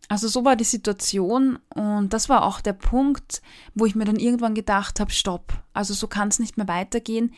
also 0.09 0.27
so 0.27 0.45
war 0.47 0.57
die 0.57 0.65
Situation 0.65 1.59
und 1.75 2.15
das 2.15 2.31
war 2.31 2.43
auch 2.43 2.63
der 2.63 2.73
Punkt, 2.73 3.43
wo 3.75 3.85
ich 3.85 3.95
mir 3.95 4.07
dann 4.07 4.17
irgendwann 4.17 4.55
gedacht 4.55 5.01
habe, 5.01 5.11
stopp, 5.11 5.53
also 5.75 5.93
so 5.93 6.09
kann 6.09 6.29
es 6.29 6.39
nicht 6.39 6.57
mehr 6.57 6.69
weitergehen. 6.69 7.35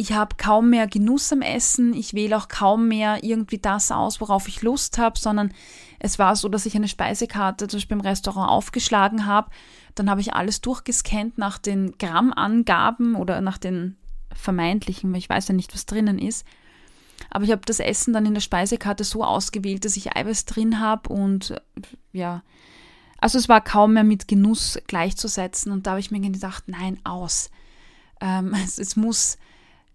Ich 0.00 0.12
habe 0.12 0.36
kaum 0.36 0.70
mehr 0.70 0.86
Genuss 0.86 1.32
am 1.32 1.42
Essen, 1.42 1.92
ich 1.92 2.14
wähle 2.14 2.36
auch 2.36 2.46
kaum 2.46 2.86
mehr 2.86 3.24
irgendwie 3.24 3.58
das 3.58 3.90
aus, 3.90 4.20
worauf 4.20 4.46
ich 4.46 4.62
Lust 4.62 4.96
habe, 4.96 5.18
sondern 5.18 5.52
es 5.98 6.20
war 6.20 6.36
so, 6.36 6.48
dass 6.48 6.66
ich 6.66 6.76
eine 6.76 6.86
Speisekarte 6.86 7.66
zum 7.66 7.78
Beispiel 7.78 7.96
im 7.96 8.02
Restaurant 8.02 8.48
aufgeschlagen 8.48 9.26
habe, 9.26 9.50
dann 9.96 10.08
habe 10.08 10.20
ich 10.20 10.34
alles 10.34 10.60
durchgescannt 10.60 11.36
nach 11.36 11.58
den 11.58 11.98
Grammangaben 11.98 13.16
oder 13.16 13.40
nach 13.40 13.58
den 13.58 13.96
vermeintlichen, 14.32 15.10
weil 15.10 15.18
ich 15.18 15.28
weiß 15.28 15.48
ja 15.48 15.54
nicht, 15.54 15.74
was 15.74 15.84
drinnen 15.84 16.20
ist. 16.20 16.46
Aber 17.28 17.44
ich 17.44 17.50
habe 17.50 17.62
das 17.66 17.80
Essen 17.80 18.12
dann 18.12 18.24
in 18.24 18.34
der 18.34 18.40
Speisekarte 18.40 19.02
so 19.02 19.24
ausgewählt, 19.24 19.84
dass 19.84 19.96
ich 19.96 20.16
Eiweiß 20.16 20.44
drin 20.44 20.78
habe 20.78 21.12
und 21.12 21.60
ja, 22.12 22.44
also 23.20 23.36
es 23.36 23.48
war 23.48 23.60
kaum 23.60 23.94
mehr 23.94 24.04
mit 24.04 24.28
Genuss 24.28 24.78
gleichzusetzen 24.86 25.72
und 25.72 25.88
da 25.88 25.90
habe 25.90 26.00
ich 26.00 26.12
mir 26.12 26.20
gedacht, 26.20 26.64
nein, 26.68 27.00
aus. 27.02 27.50
Ähm, 28.20 28.54
es, 28.64 28.78
es 28.78 28.94
muss, 28.94 29.38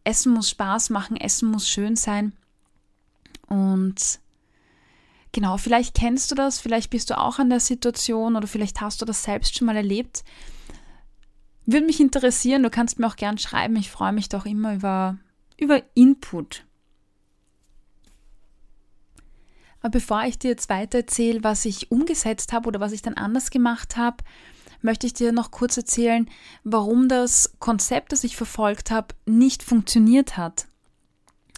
Essen 0.04 0.34
muss 0.34 0.50
Spaß 0.50 0.90
machen, 0.90 1.18
Essen 1.18 1.50
muss 1.50 1.68
schön 1.68 1.96
sein 1.96 2.34
und 3.48 4.20
Genau, 5.34 5.58
vielleicht 5.58 5.96
kennst 5.96 6.30
du 6.30 6.36
das, 6.36 6.60
vielleicht 6.60 6.92
bist 6.92 7.10
du 7.10 7.18
auch 7.18 7.40
an 7.40 7.50
der 7.50 7.60
Situation 7.60 8.36
oder 8.36 8.46
vielleicht 8.46 8.82
hast 8.82 9.02
du 9.02 9.06
das 9.06 9.24
selbst 9.24 9.58
schon 9.58 9.66
mal 9.66 9.76
erlebt. 9.76 10.24
Würde 11.66 11.88
mich 11.88 12.00
interessieren, 12.00 12.62
du 12.62 12.70
kannst 12.70 13.00
mir 13.00 13.08
auch 13.08 13.16
gern 13.16 13.40
schreiben. 13.40 13.76
Ich 13.76 13.90
freue 13.90 14.14
mich 14.14 14.30
doch 14.30 14.46
immer 14.46 14.76
über, 14.76 15.18
über 15.58 15.82
Input. 15.96 16.66
Aber 19.82 19.90
bevor 19.90 20.24
ich 20.24 20.38
dir 20.38 20.52
jetzt 20.52 20.70
weiter 20.70 21.00
erzähle, 21.00 21.44
was 21.44 21.66
ich 21.66 21.90
umgesetzt 21.90 22.54
habe 22.54 22.68
oder 22.68 22.80
was 22.80 22.92
ich 22.92 23.02
dann 23.02 23.16
anders 23.16 23.50
gemacht 23.50 23.98
habe, 23.98 24.18
möchte 24.84 25.08
ich 25.08 25.14
dir 25.14 25.32
noch 25.32 25.52
kurz 25.52 25.78
erzählen, 25.78 26.30
warum 26.64 27.10
das 27.10 27.54
Konzept, 27.60 28.12
das 28.12 28.24
ich 28.24 28.36
verfolgt 28.36 28.92
habe, 28.92 29.16
nicht 29.26 29.64
funktioniert 29.64 30.38
hat. 30.38 30.68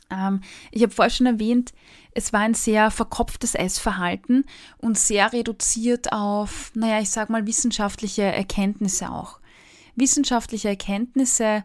Ähm, 0.09 0.41
ich 0.71 0.83
habe 0.83 0.93
vorher 0.93 1.09
schon 1.09 1.25
erwähnt, 1.25 1.73
es 2.11 2.31
war 2.31 2.41
ein 2.41 2.53
sehr 2.53 2.91
verkopftes 2.91 3.55
Essverhalten 3.55 4.45
und 4.77 4.97
sehr 4.97 5.33
reduziert 5.33 6.13
auf, 6.13 6.71
naja, 6.73 7.01
ich 7.01 7.09
sage 7.09 7.31
mal, 7.31 7.45
wissenschaftliche 7.45 8.23
Erkenntnisse 8.23 9.11
auch. 9.11 9.39
Wissenschaftliche 9.95 10.69
Erkenntnisse 10.69 11.63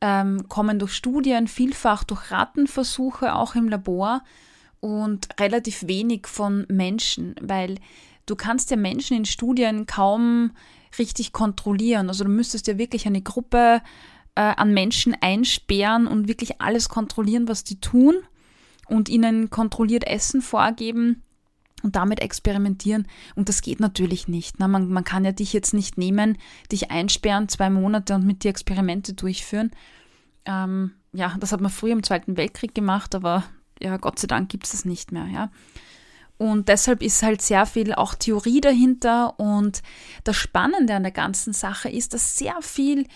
ähm, 0.00 0.48
kommen 0.48 0.78
durch 0.78 0.92
Studien, 0.92 1.48
vielfach 1.48 2.04
durch 2.04 2.30
Rattenversuche, 2.30 3.34
auch 3.34 3.54
im 3.54 3.68
Labor 3.68 4.22
und 4.80 5.28
relativ 5.40 5.86
wenig 5.86 6.26
von 6.26 6.66
Menschen, 6.68 7.34
weil 7.40 7.76
du 8.26 8.36
kannst 8.36 8.70
ja 8.70 8.76
Menschen 8.76 9.16
in 9.16 9.24
Studien 9.24 9.86
kaum 9.86 10.52
richtig 10.98 11.32
kontrollieren. 11.32 12.08
Also 12.08 12.24
du 12.24 12.30
müsstest 12.30 12.66
ja 12.66 12.78
wirklich 12.78 13.06
eine 13.06 13.22
Gruppe 13.22 13.82
äh, 14.34 14.40
an 14.40 14.72
Menschen 14.72 15.16
einsperren 15.20 16.06
und 16.06 16.28
wirklich 16.28 16.60
alles 16.60 16.88
kontrollieren, 16.88 17.48
was 17.48 17.64
die 17.64 17.80
tun 17.80 18.14
und 18.88 19.08
ihnen 19.08 19.50
kontrolliert 19.50 20.06
Essen 20.06 20.42
vorgeben 20.42 21.22
und 21.82 21.96
damit 21.96 22.20
experimentieren. 22.20 23.06
Und 23.34 23.48
das 23.48 23.62
geht 23.62 23.80
natürlich 23.80 24.28
nicht. 24.28 24.58
Ne? 24.58 24.68
Man, 24.68 24.88
man 24.88 25.04
kann 25.04 25.24
ja 25.24 25.32
dich 25.32 25.52
jetzt 25.52 25.74
nicht 25.74 25.98
nehmen, 25.98 26.38
dich 26.72 26.90
einsperren, 26.90 27.48
zwei 27.48 27.70
Monate 27.70 28.14
und 28.14 28.26
mit 28.26 28.44
dir 28.44 28.48
Experimente 28.48 29.14
durchführen. 29.14 29.70
Ähm, 30.44 30.92
ja, 31.12 31.34
das 31.40 31.52
hat 31.52 31.60
man 31.60 31.70
früher 31.70 31.92
im 31.92 32.02
Zweiten 32.02 32.36
Weltkrieg 32.36 32.74
gemacht, 32.74 33.14
aber 33.14 33.44
ja, 33.80 33.96
Gott 33.96 34.18
sei 34.18 34.26
Dank 34.26 34.48
gibt 34.48 34.64
es 34.64 34.72
das 34.72 34.84
nicht 34.84 35.12
mehr, 35.12 35.26
ja. 35.26 35.50
Und 36.38 36.68
deshalb 36.68 37.02
ist 37.02 37.22
halt 37.22 37.40
sehr 37.40 37.66
viel 37.66 37.94
auch 37.94 38.14
Theorie 38.14 38.60
dahinter. 38.60 39.38
Und 39.38 39.82
das 40.24 40.36
Spannende 40.36 40.94
an 40.94 41.02
der 41.02 41.12
ganzen 41.12 41.52
Sache 41.52 41.88
ist, 41.88 42.14
dass 42.14 42.36
sehr 42.36 42.60
viel, 42.60 43.06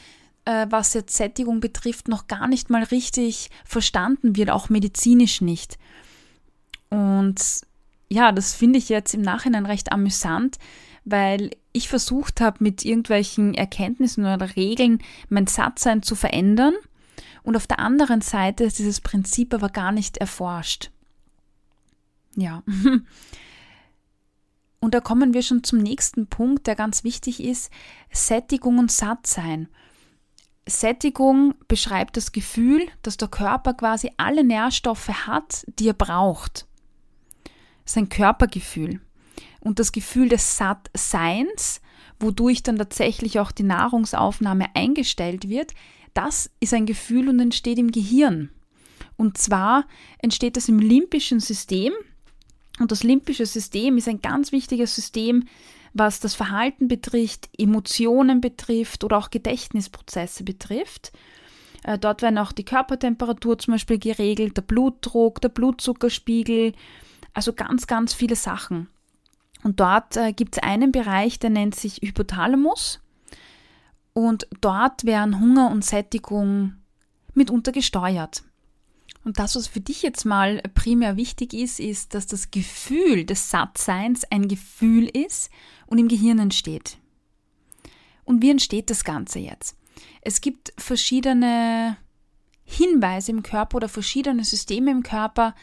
äh, 0.45 0.67
was 0.71 0.95
jetzt 0.95 1.17
Sättigung 1.17 1.61
betrifft, 1.61 2.09
noch 2.09 2.29
gar 2.29 2.49
nicht 2.49 2.71
mal 2.71 2.83
richtig 2.85 3.51
verstanden 3.65 4.37
wird, 4.37 4.51
auch 4.51 4.69
medizinisch 4.69 5.41
nicht. 5.41 5.79
Und 6.89 7.41
ja, 8.09 8.33
das 8.33 8.55
finde 8.55 8.79
ich 8.79 8.89
jetzt 8.89 9.15
im 9.15 9.23
Nachhinein 9.23 9.67
recht 9.67 9.93
amüsant, 9.93 10.59
weil 11.05 11.51
ich 11.73 11.89
versucht 11.89 12.41
habe, 12.41 12.59
mit 12.61 12.85
irgendwelchen 12.85 13.55
Erkenntnissen 13.55 14.25
oder 14.25 14.57
Regeln 14.57 14.99
mein 15.29 15.47
Satzsein 15.47 16.03
zu 16.03 16.15
verändern 16.15 16.75
und 17.43 17.57
auf 17.57 17.67
der 17.67 17.79
anderen 17.79 18.21
Seite 18.21 18.65
ist 18.65 18.79
dieses 18.79 19.01
Prinzip 19.01 19.55
aber 19.55 19.69
gar 19.69 19.93
nicht 19.93 20.19
erforscht. 20.19 20.91
Ja. 22.37 22.63
Und 24.81 24.95
da 24.95 25.01
kommen 25.01 25.35
wir 25.35 25.43
schon 25.43 25.63
zum 25.63 25.79
nächsten 25.79 26.27
Punkt, 26.27 26.67
der 26.67 26.75
ganz 26.75 27.05
wichtig 27.05 27.43
ist, 27.43 27.71
Sättigung 28.11 28.79
und 28.79 28.91
Sattsein. 28.91 29.69
Sättigung 30.67 31.55
beschreibt 31.69 32.17
das 32.17 32.33
Gefühl, 32.33 32.87
dass 33.03 33.19
der 33.19 33.29
Körper 33.29 33.75
quasi 33.75 34.11
alle 34.17 34.43
Nährstoffe 34.43 35.09
hat, 35.09 35.67
die 35.79 35.89
er 35.89 35.95
braucht. 35.95 36.67
Sein 37.85 38.09
Körpergefühl. 38.09 39.01
Und 39.61 39.79
das 39.79 39.93
Gefühl 39.93 40.31
des 40.31 40.57
Sattseins, 40.57 41.83
wodurch 42.19 42.63
dann 42.63 42.79
tatsächlich 42.79 43.39
auch 43.39 43.53
die 43.53 43.63
Nahrungsaufnahme 43.63 44.75
eingestellt 44.75 45.49
wird, 45.49 45.75
das 46.15 46.51
ist 46.61 46.73
ein 46.73 46.87
Gefühl 46.87 47.29
und 47.29 47.41
entsteht 47.41 47.79
im 47.79 47.93
Gehirn. 47.93 48.51
Und 49.17 49.37
zwar 49.37 49.87
entsteht 50.19 50.57
das 50.57 50.69
im 50.69 50.79
limbischen 50.79 51.41
System. 51.41 51.93
Und 52.81 52.91
das 52.93 53.03
limbische 53.03 53.45
System 53.45 53.99
ist 53.99 54.09
ein 54.09 54.23
ganz 54.23 54.53
wichtiges 54.53 54.95
System, 54.95 55.45
was 55.93 56.19
das 56.19 56.35
Verhalten 56.35 56.89
betrifft, 56.89 57.51
Emotionen 57.59 58.41
betrifft 58.41 59.05
oder 59.05 59.19
auch 59.19 59.29
Gedächtnisprozesse 59.29 60.45
betrifft. 60.45 61.13
Äh, 61.85 61.99
dort 61.99 62.23
werden 62.23 62.39
auch 62.39 62.53
die 62.53 62.65
Körpertemperatur 62.65 63.59
zum 63.59 63.75
Beispiel 63.75 63.99
geregelt, 63.99 64.57
der 64.57 64.63
Blutdruck, 64.63 65.43
der 65.43 65.51
Blutzuckerspiegel, 65.51 66.73
also 67.35 67.53
ganz, 67.53 67.87
ganz 67.87 68.15
viele 68.15 68.37
Sachen. 68.37 68.89
Und 69.63 69.79
dort 69.79 70.17
äh, 70.17 70.33
gibt 70.33 70.57
es 70.57 70.63
einen 70.63 70.91
Bereich, 70.91 71.39
der 71.39 71.51
nennt 71.51 71.75
sich 71.75 72.01
Hypothalamus. 72.03 73.01
Und 74.15 74.47
dort 74.63 75.05
werden 75.05 75.39
Hunger 75.39 75.71
und 75.71 75.85
Sättigung 75.85 76.77
mitunter 77.35 77.73
gesteuert. 77.73 78.43
Und 79.25 79.39
das, 79.39 79.55
was 79.55 79.67
für 79.67 79.81
dich 79.81 80.03
jetzt 80.03 80.25
mal 80.25 80.63
primär 80.75 81.17
wichtig 81.17 81.53
ist, 81.53 81.79
ist, 81.79 82.15
dass 82.15 82.27
das 82.27 82.51
Gefühl 82.51 83.25
des 83.25 83.51
Sattseins 83.51 84.25
ein 84.31 84.49
Gefühl 84.49 85.07
ist 85.07 85.51
und 85.87 85.99
im 85.99 86.09
Gehirn 86.09 86.39
entsteht. 86.39 86.99
Und 88.25 88.43
wie 88.43 88.51
entsteht 88.51 88.89
das 88.89 89.05
Ganze 89.05 89.41
jetzt? 89.41 89.77
Es 90.23 90.41
gibt 90.41 90.73
verschiedene 90.79 91.97
Hinweise 92.65 93.33
im 93.33 93.43
Körper 93.43 93.77
oder 93.77 93.89
verschiedene 93.89 94.45
Systeme 94.45 94.91
im 94.91 95.03
Körper, 95.03 95.55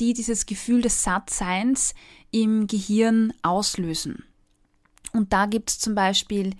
die 0.00 0.14
dieses 0.14 0.46
Gefühl 0.46 0.80
des 0.80 1.02
Sattseins 1.02 1.94
im 2.30 2.66
Gehirn 2.66 3.32
auslösen. 3.42 4.24
Und 5.12 5.32
da 5.32 5.46
gibt 5.46 5.70
es 5.70 5.78
zum 5.78 5.94
Beispiel 5.94 6.54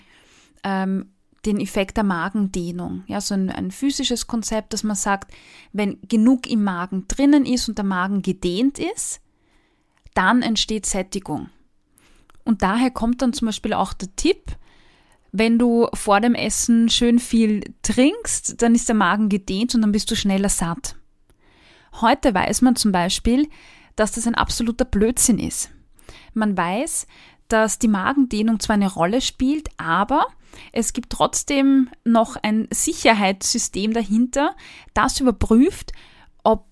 ähm, 0.64 1.11
den 1.44 1.60
Effekt 1.60 1.96
der 1.96 2.04
Magendehnung. 2.04 3.04
Ja, 3.06 3.20
so 3.20 3.34
ein, 3.34 3.50
ein, 3.50 3.70
physisches 3.70 4.26
Konzept, 4.26 4.72
dass 4.72 4.84
man 4.84 4.96
sagt, 4.96 5.32
wenn 5.72 5.98
genug 6.08 6.48
im 6.48 6.62
Magen 6.62 7.06
drinnen 7.08 7.44
ist 7.44 7.68
und 7.68 7.78
der 7.78 7.84
Magen 7.84 8.22
gedehnt 8.22 8.78
ist, 8.78 9.20
dann 10.14 10.42
entsteht 10.42 10.86
Sättigung. 10.86 11.48
Und 12.44 12.62
daher 12.62 12.90
kommt 12.90 13.22
dann 13.22 13.32
zum 13.32 13.46
Beispiel 13.46 13.72
auch 13.72 13.92
der 13.92 14.14
Tipp, 14.16 14.56
wenn 15.32 15.58
du 15.58 15.88
vor 15.94 16.20
dem 16.20 16.34
Essen 16.34 16.90
schön 16.90 17.18
viel 17.18 17.62
trinkst, 17.82 18.60
dann 18.60 18.74
ist 18.74 18.88
der 18.88 18.94
Magen 18.94 19.30
gedehnt 19.30 19.74
und 19.74 19.80
dann 19.80 19.92
bist 19.92 20.10
du 20.10 20.16
schneller 20.16 20.50
satt. 20.50 20.96
Heute 22.00 22.34
weiß 22.34 22.60
man 22.60 22.76
zum 22.76 22.92
Beispiel, 22.92 23.48
dass 23.96 24.12
das 24.12 24.26
ein 24.26 24.34
absoluter 24.34 24.84
Blödsinn 24.84 25.38
ist. 25.38 25.70
Man 26.34 26.56
weiß, 26.56 27.06
dass 27.48 27.78
die 27.78 27.88
Magendehnung 27.88 28.60
zwar 28.60 28.74
eine 28.74 28.92
Rolle 28.92 29.20
spielt, 29.20 29.68
aber 29.78 30.26
es 30.72 30.92
gibt 30.92 31.10
trotzdem 31.10 31.90
noch 32.04 32.36
ein 32.36 32.68
Sicherheitssystem 32.70 33.92
dahinter, 33.92 34.54
das 34.94 35.20
überprüft, 35.20 35.92
ob 36.44 36.66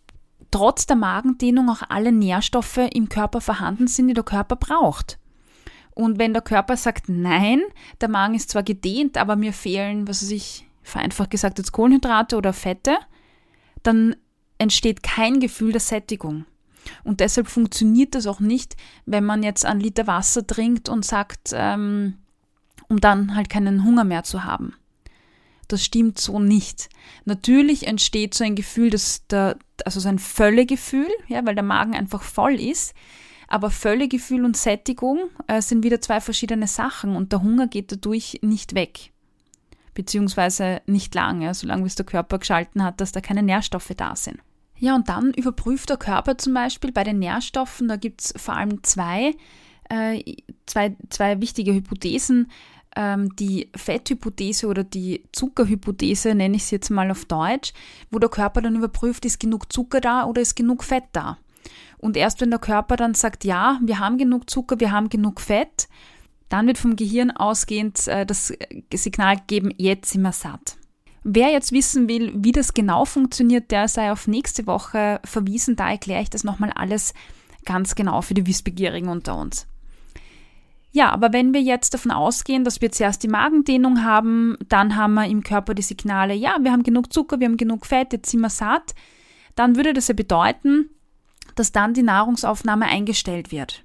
trotz 0.50 0.86
der 0.86 0.96
Magendehnung 0.96 1.68
auch 1.68 1.82
alle 1.88 2.12
Nährstoffe 2.12 2.80
im 2.92 3.08
Körper 3.08 3.40
vorhanden 3.40 3.86
sind, 3.86 4.08
die 4.08 4.14
der 4.14 4.24
Körper 4.24 4.56
braucht. 4.56 5.18
Und 5.94 6.18
wenn 6.18 6.32
der 6.32 6.42
Körper 6.42 6.76
sagt, 6.76 7.08
nein, 7.08 7.60
der 8.00 8.08
Magen 8.08 8.34
ist 8.34 8.50
zwar 8.50 8.62
gedehnt, 8.62 9.18
aber 9.18 9.36
mir 9.36 9.52
fehlen, 9.52 10.08
was 10.08 10.22
weiß 10.22 10.30
ich, 10.30 10.66
vereinfacht 10.82 11.30
gesagt 11.30 11.58
jetzt 11.58 11.72
Kohlenhydrate 11.72 12.36
oder 12.36 12.52
Fette, 12.52 12.96
dann 13.82 14.16
entsteht 14.58 15.02
kein 15.02 15.40
Gefühl 15.40 15.72
der 15.72 15.80
Sättigung. 15.80 16.46
Und 17.04 17.20
deshalb 17.20 17.48
funktioniert 17.48 18.14
das 18.14 18.26
auch 18.26 18.40
nicht, 18.40 18.76
wenn 19.04 19.24
man 19.24 19.42
jetzt 19.42 19.64
einen 19.64 19.80
Liter 19.80 20.06
Wasser 20.06 20.46
trinkt 20.46 20.88
und 20.88 21.04
sagt, 21.04 21.50
ähm, 21.52 22.14
um 22.90 23.00
dann 23.00 23.34
halt 23.34 23.48
keinen 23.48 23.84
Hunger 23.84 24.04
mehr 24.04 24.24
zu 24.24 24.44
haben. 24.44 24.74
Das 25.68 25.84
stimmt 25.84 26.18
so 26.18 26.40
nicht. 26.40 26.88
Natürlich 27.24 27.86
entsteht 27.86 28.34
so 28.34 28.42
ein 28.42 28.56
Gefühl, 28.56 28.90
dass 28.90 29.26
der, 29.28 29.56
also 29.84 30.00
so 30.00 30.08
ein 30.08 30.18
Völlegefühl, 30.18 31.08
ja, 31.28 31.46
weil 31.46 31.54
der 31.54 31.64
Magen 31.64 31.94
einfach 31.94 32.22
voll 32.22 32.54
ist. 32.60 32.92
Aber 33.46 33.70
Völlegefühl 33.70 34.44
und 34.44 34.56
Sättigung 34.56 35.30
äh, 35.46 35.62
sind 35.62 35.84
wieder 35.84 36.00
zwei 36.00 36.20
verschiedene 36.20 36.66
Sachen 36.66 37.16
und 37.16 37.32
der 37.32 37.42
Hunger 37.42 37.68
geht 37.68 37.92
dadurch 37.92 38.40
nicht 38.42 38.74
weg. 38.74 39.12
Beziehungsweise 39.94 40.82
nicht 40.86 41.14
lange, 41.14 41.54
solange 41.54 41.84
bis 41.84 41.94
der 41.94 42.06
Körper 42.06 42.38
geschalten 42.38 42.82
hat, 42.82 43.00
dass 43.00 43.12
da 43.12 43.20
keine 43.20 43.42
Nährstoffe 43.42 43.92
da 43.96 44.16
sind. 44.16 44.38
Ja, 44.76 44.96
und 44.96 45.08
dann 45.08 45.32
überprüft 45.34 45.90
der 45.90 45.98
Körper 45.98 46.38
zum 46.38 46.54
Beispiel 46.54 46.90
bei 46.90 47.04
den 47.04 47.18
Nährstoffen, 47.18 47.86
da 47.86 47.96
gibt 47.96 48.22
es 48.22 48.34
vor 48.36 48.56
allem 48.56 48.82
zwei, 48.82 49.34
äh, 49.88 50.22
zwei, 50.66 50.96
zwei 51.10 51.40
wichtige 51.40 51.74
Hypothesen. 51.74 52.50
Ähm, 52.96 53.34
die 53.36 53.70
Fetthypothese 53.74 54.66
oder 54.66 54.82
die 54.82 55.22
Zuckerhypothese, 55.32 56.34
nenne 56.34 56.56
ich 56.56 56.64
sie 56.64 56.76
jetzt 56.76 56.90
mal 56.90 57.10
auf 57.10 57.24
Deutsch, 57.24 57.72
wo 58.10 58.18
der 58.18 58.28
Körper 58.28 58.62
dann 58.62 58.76
überprüft, 58.76 59.24
ist 59.24 59.38
genug 59.38 59.72
Zucker 59.72 60.00
da 60.00 60.24
oder 60.24 60.42
ist 60.42 60.56
genug 60.56 60.82
Fett 60.82 61.04
da. 61.12 61.38
Und 61.98 62.16
erst 62.16 62.40
wenn 62.40 62.50
der 62.50 62.58
Körper 62.58 62.96
dann 62.96 63.14
sagt, 63.14 63.44
ja, 63.44 63.78
wir 63.82 63.98
haben 63.98 64.18
genug 64.18 64.50
Zucker, 64.50 64.80
wir 64.80 64.90
haben 64.90 65.08
genug 65.08 65.40
Fett, 65.40 65.88
dann 66.48 66.66
wird 66.66 66.78
vom 66.78 66.96
Gehirn 66.96 67.30
ausgehend 67.30 68.08
äh, 68.08 68.26
das 68.26 68.52
Signal 68.92 69.36
geben, 69.46 69.72
jetzt 69.76 70.10
sind 70.10 70.22
wir 70.22 70.32
satt. 70.32 70.76
Wer 71.22 71.50
jetzt 71.50 71.72
wissen 71.72 72.08
will, 72.08 72.32
wie 72.34 72.52
das 72.52 72.72
genau 72.72 73.04
funktioniert, 73.04 73.70
der 73.70 73.88
sei 73.88 74.10
auf 74.10 74.26
nächste 74.26 74.66
Woche 74.66 75.20
verwiesen. 75.24 75.76
Da 75.76 75.90
erkläre 75.90 76.22
ich 76.22 76.30
das 76.30 76.44
nochmal 76.44 76.70
alles 76.70 77.12
ganz 77.66 77.94
genau 77.94 78.22
für 78.22 78.34
die 78.34 78.46
Wissbegierigen 78.46 79.08
unter 79.08 79.36
uns. 79.36 79.66
Ja, 80.92 81.10
aber 81.10 81.32
wenn 81.32 81.54
wir 81.54 81.62
jetzt 81.62 81.94
davon 81.94 82.10
ausgehen, 82.10 82.64
dass 82.64 82.80
wir 82.80 82.90
zuerst 82.90 83.22
die 83.22 83.28
Magendehnung 83.28 84.04
haben, 84.04 84.56
dann 84.68 84.96
haben 84.96 85.14
wir 85.14 85.26
im 85.26 85.44
Körper 85.44 85.74
die 85.74 85.82
Signale, 85.82 86.34
ja, 86.34 86.56
wir 86.60 86.72
haben 86.72 86.82
genug 86.82 87.12
Zucker, 87.12 87.38
wir 87.38 87.46
haben 87.46 87.56
genug 87.56 87.86
Fett, 87.86 88.12
jetzt 88.12 88.30
sind 88.30 88.40
wir 88.40 88.50
satt, 88.50 88.94
dann 89.54 89.76
würde 89.76 89.92
das 89.92 90.08
ja 90.08 90.14
bedeuten, 90.14 90.90
dass 91.54 91.70
dann 91.70 91.94
die 91.94 92.02
Nahrungsaufnahme 92.02 92.86
eingestellt 92.86 93.52
wird. 93.52 93.84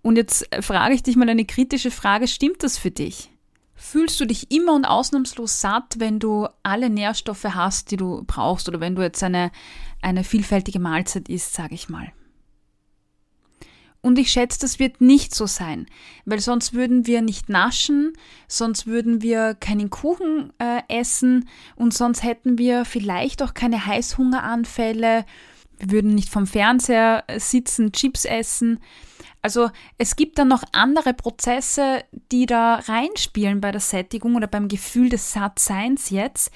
Und 0.00 0.16
jetzt 0.16 0.48
frage 0.60 0.94
ich 0.94 1.02
dich 1.02 1.16
mal 1.16 1.28
eine 1.28 1.44
kritische 1.44 1.90
Frage, 1.90 2.28
stimmt 2.28 2.62
das 2.62 2.78
für 2.78 2.90
dich? 2.90 3.30
Fühlst 3.74 4.18
du 4.18 4.24
dich 4.24 4.50
immer 4.50 4.72
und 4.72 4.86
ausnahmslos 4.86 5.60
satt, 5.60 5.96
wenn 5.98 6.18
du 6.18 6.48
alle 6.62 6.88
Nährstoffe 6.88 7.44
hast, 7.44 7.90
die 7.90 7.98
du 7.98 8.24
brauchst 8.26 8.68
oder 8.68 8.80
wenn 8.80 8.94
du 8.94 9.02
jetzt 9.02 9.22
eine, 9.22 9.50
eine 10.00 10.24
vielfältige 10.24 10.80
Mahlzeit 10.80 11.28
isst, 11.28 11.52
sage 11.52 11.74
ich 11.74 11.90
mal? 11.90 12.10
Und 14.06 14.20
ich 14.20 14.30
schätze, 14.30 14.60
das 14.60 14.78
wird 14.78 15.00
nicht 15.00 15.34
so 15.34 15.46
sein, 15.46 15.88
weil 16.26 16.38
sonst 16.38 16.74
würden 16.74 17.08
wir 17.08 17.22
nicht 17.22 17.48
naschen, 17.48 18.12
sonst 18.46 18.86
würden 18.86 19.20
wir 19.20 19.54
keinen 19.54 19.90
Kuchen 19.90 20.52
äh, 20.60 20.82
essen 20.86 21.48
und 21.74 21.92
sonst 21.92 22.22
hätten 22.22 22.56
wir 22.56 22.84
vielleicht 22.84 23.42
auch 23.42 23.52
keine 23.52 23.84
Heißhungeranfälle, 23.84 25.24
wir 25.78 25.90
würden 25.90 26.14
nicht 26.14 26.28
vom 26.28 26.46
Fernseher 26.46 27.24
sitzen, 27.36 27.90
Chips 27.90 28.26
essen. 28.26 28.78
Also 29.42 29.70
es 29.98 30.14
gibt 30.14 30.38
dann 30.38 30.46
noch 30.46 30.62
andere 30.70 31.12
Prozesse, 31.12 32.04
die 32.30 32.46
da 32.46 32.76
reinspielen 32.76 33.60
bei 33.60 33.72
der 33.72 33.80
Sättigung 33.80 34.36
oder 34.36 34.46
beim 34.46 34.68
Gefühl 34.68 35.08
des 35.08 35.32
Sattseins 35.32 36.10
jetzt, 36.10 36.52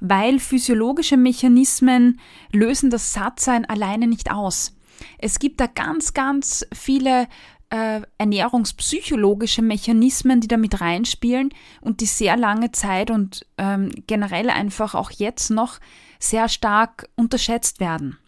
weil 0.00 0.38
physiologische 0.38 1.18
Mechanismen 1.18 2.20
lösen 2.52 2.88
das 2.88 3.12
Sattsein 3.12 3.66
alleine 3.66 4.06
nicht 4.06 4.30
aus. 4.30 4.75
Es 5.18 5.38
gibt 5.38 5.60
da 5.60 5.66
ganz, 5.66 6.14
ganz 6.14 6.66
viele 6.72 7.28
äh, 7.70 8.00
ernährungspsychologische 8.18 9.62
Mechanismen, 9.62 10.40
die 10.40 10.48
da 10.48 10.56
mit 10.56 10.80
reinspielen 10.80 11.50
und 11.80 12.00
die 12.00 12.06
sehr 12.06 12.36
lange 12.36 12.72
Zeit 12.72 13.10
und 13.10 13.44
ähm, 13.58 13.90
generell 14.06 14.50
einfach 14.50 14.94
auch 14.94 15.10
jetzt 15.10 15.50
noch 15.50 15.78
sehr 16.18 16.48
stark 16.48 17.08
unterschätzt 17.16 17.80
werden. 17.80 18.18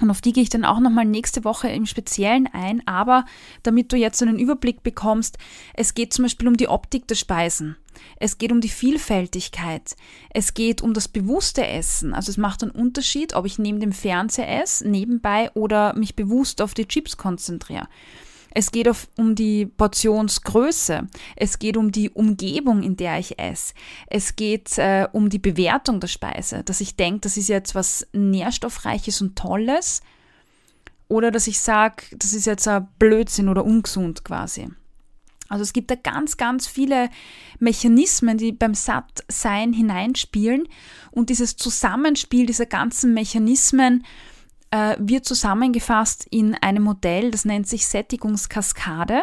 Und 0.00 0.10
auf 0.10 0.20
die 0.20 0.32
gehe 0.32 0.42
ich 0.42 0.48
dann 0.48 0.64
auch 0.64 0.80
nochmal 0.80 1.04
nächste 1.04 1.44
Woche 1.44 1.68
im 1.68 1.86
Speziellen 1.86 2.48
ein. 2.52 2.86
Aber 2.86 3.24
damit 3.62 3.92
du 3.92 3.96
jetzt 3.96 4.22
einen 4.22 4.38
Überblick 4.38 4.82
bekommst, 4.82 5.38
es 5.74 5.94
geht 5.94 6.12
zum 6.12 6.24
Beispiel 6.24 6.48
um 6.48 6.56
die 6.56 6.68
Optik 6.68 7.06
der 7.06 7.14
Speisen. 7.14 7.76
Es 8.16 8.38
geht 8.38 8.52
um 8.52 8.60
die 8.60 8.68
Vielfältigkeit. 8.68 9.94
Es 10.30 10.54
geht 10.54 10.80
um 10.80 10.94
das 10.94 11.08
bewusste 11.08 11.66
Essen. 11.66 12.14
Also 12.14 12.30
es 12.30 12.36
macht 12.36 12.62
einen 12.62 12.72
Unterschied, 12.72 13.34
ob 13.34 13.46
ich 13.46 13.58
neben 13.58 13.80
dem 13.80 13.92
Fernseher 13.92 14.62
esse, 14.62 14.88
nebenbei 14.88 15.50
oder 15.52 15.94
mich 15.94 16.16
bewusst 16.16 16.62
auf 16.62 16.74
die 16.74 16.88
Chips 16.88 17.16
konzentriere. 17.16 17.86
Es 18.54 18.70
geht 18.70 18.88
um 19.16 19.34
die 19.34 19.66
Portionsgröße. 19.66 21.08
Es 21.36 21.58
geht 21.58 21.76
um 21.76 21.90
die 21.90 22.10
Umgebung, 22.10 22.82
in 22.82 22.96
der 22.96 23.18
ich 23.18 23.38
esse. 23.38 23.74
Es 24.06 24.36
geht 24.36 24.78
äh, 24.78 25.08
um 25.12 25.30
die 25.30 25.38
Bewertung 25.38 26.00
der 26.00 26.08
Speise, 26.08 26.62
dass 26.62 26.80
ich 26.80 26.96
denke, 26.96 27.20
das 27.20 27.36
ist 27.36 27.48
jetzt 27.48 27.74
was 27.74 28.06
Nährstoffreiches 28.12 29.22
und 29.22 29.36
Tolles. 29.36 30.02
Oder 31.08 31.30
dass 31.30 31.46
ich 31.46 31.60
sage, 31.60 32.04
das 32.16 32.32
ist 32.32 32.46
jetzt 32.46 32.66
ein 32.68 32.88
Blödsinn 32.98 33.48
oder 33.48 33.64
ungesund 33.64 34.24
quasi. 34.24 34.68
Also 35.48 35.62
es 35.62 35.74
gibt 35.74 35.90
da 35.90 35.96
ganz, 35.96 36.38
ganz 36.38 36.66
viele 36.66 37.10
Mechanismen, 37.58 38.38
die 38.38 38.52
beim 38.52 38.72
Sattsein 38.72 39.74
hineinspielen. 39.74 40.66
Und 41.10 41.28
dieses 41.28 41.56
Zusammenspiel 41.56 42.46
dieser 42.46 42.64
ganzen 42.64 43.12
Mechanismen 43.12 44.06
äh, 44.72 44.96
wird 44.98 45.26
zusammengefasst 45.26 46.26
in 46.30 46.54
einem 46.54 46.82
Modell, 46.82 47.30
das 47.30 47.44
nennt 47.44 47.68
sich 47.68 47.86
Sättigungskaskade. 47.86 49.22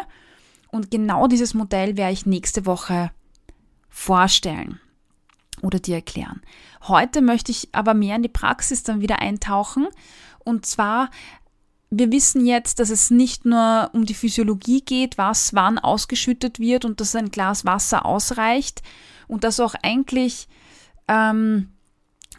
Und 0.70 0.90
genau 0.90 1.26
dieses 1.26 1.52
Modell 1.52 1.96
werde 1.96 2.12
ich 2.12 2.24
nächste 2.24 2.64
Woche 2.64 3.10
vorstellen 3.88 4.80
oder 5.60 5.80
dir 5.80 5.96
erklären. 5.96 6.40
Heute 6.86 7.20
möchte 7.20 7.50
ich 7.50 7.68
aber 7.72 7.92
mehr 7.92 8.16
in 8.16 8.22
die 8.22 8.28
Praxis 8.28 8.84
dann 8.84 9.00
wieder 9.00 9.18
eintauchen. 9.18 9.88
Und 10.38 10.64
zwar, 10.66 11.10
wir 11.90 12.12
wissen 12.12 12.46
jetzt, 12.46 12.78
dass 12.78 12.90
es 12.90 13.10
nicht 13.10 13.44
nur 13.44 13.90
um 13.92 14.06
die 14.06 14.14
Physiologie 14.14 14.82
geht, 14.82 15.18
was 15.18 15.52
wann 15.52 15.80
ausgeschüttet 15.80 16.60
wird 16.60 16.84
und 16.84 17.00
dass 17.00 17.16
ein 17.16 17.32
Glas 17.32 17.64
Wasser 17.64 18.06
ausreicht 18.06 18.82
und 19.26 19.42
dass 19.42 19.58
auch 19.58 19.74
eigentlich 19.82 20.46
ähm, 21.08 21.72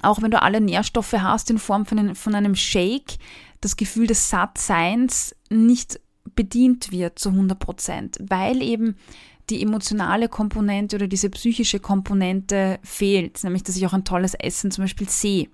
auch 0.02 0.22
wenn 0.22 0.32
du 0.32 0.42
alle 0.42 0.62
Nährstoffe 0.62 1.14
hast 1.14 1.50
in 1.50 1.60
Form 1.60 1.86
von, 1.86 2.00
einem, 2.00 2.16
von 2.16 2.36
einem 2.36 2.56
Shake, 2.56 3.18
das 3.62 3.78
Gefühl 3.78 4.08
des 4.08 4.30
Sattseins 4.30 5.36
nicht 5.50 6.00
bedient 6.36 6.92
wird 6.92 7.20
zu 7.20 7.30
100 7.30 7.60
Prozent, 7.60 8.18
weil 8.22 8.62
eben 8.62 8.96
die 9.50 9.62
emotionale 9.62 10.30
Komponente 10.30 10.96
oder 10.96 11.08
diese 11.08 11.30
psychische 11.30 11.80
Komponente 11.80 12.80
fehlt, 12.84 13.44
nämlich 13.44 13.64
dass 13.64 13.76
ich 13.76 13.86
auch 13.86 13.94
ein 13.94 14.06
tolles 14.06 14.34
Essen 14.34 14.72
zum 14.72 14.86
Beispiel 14.86 15.10
sehe. 15.10 15.50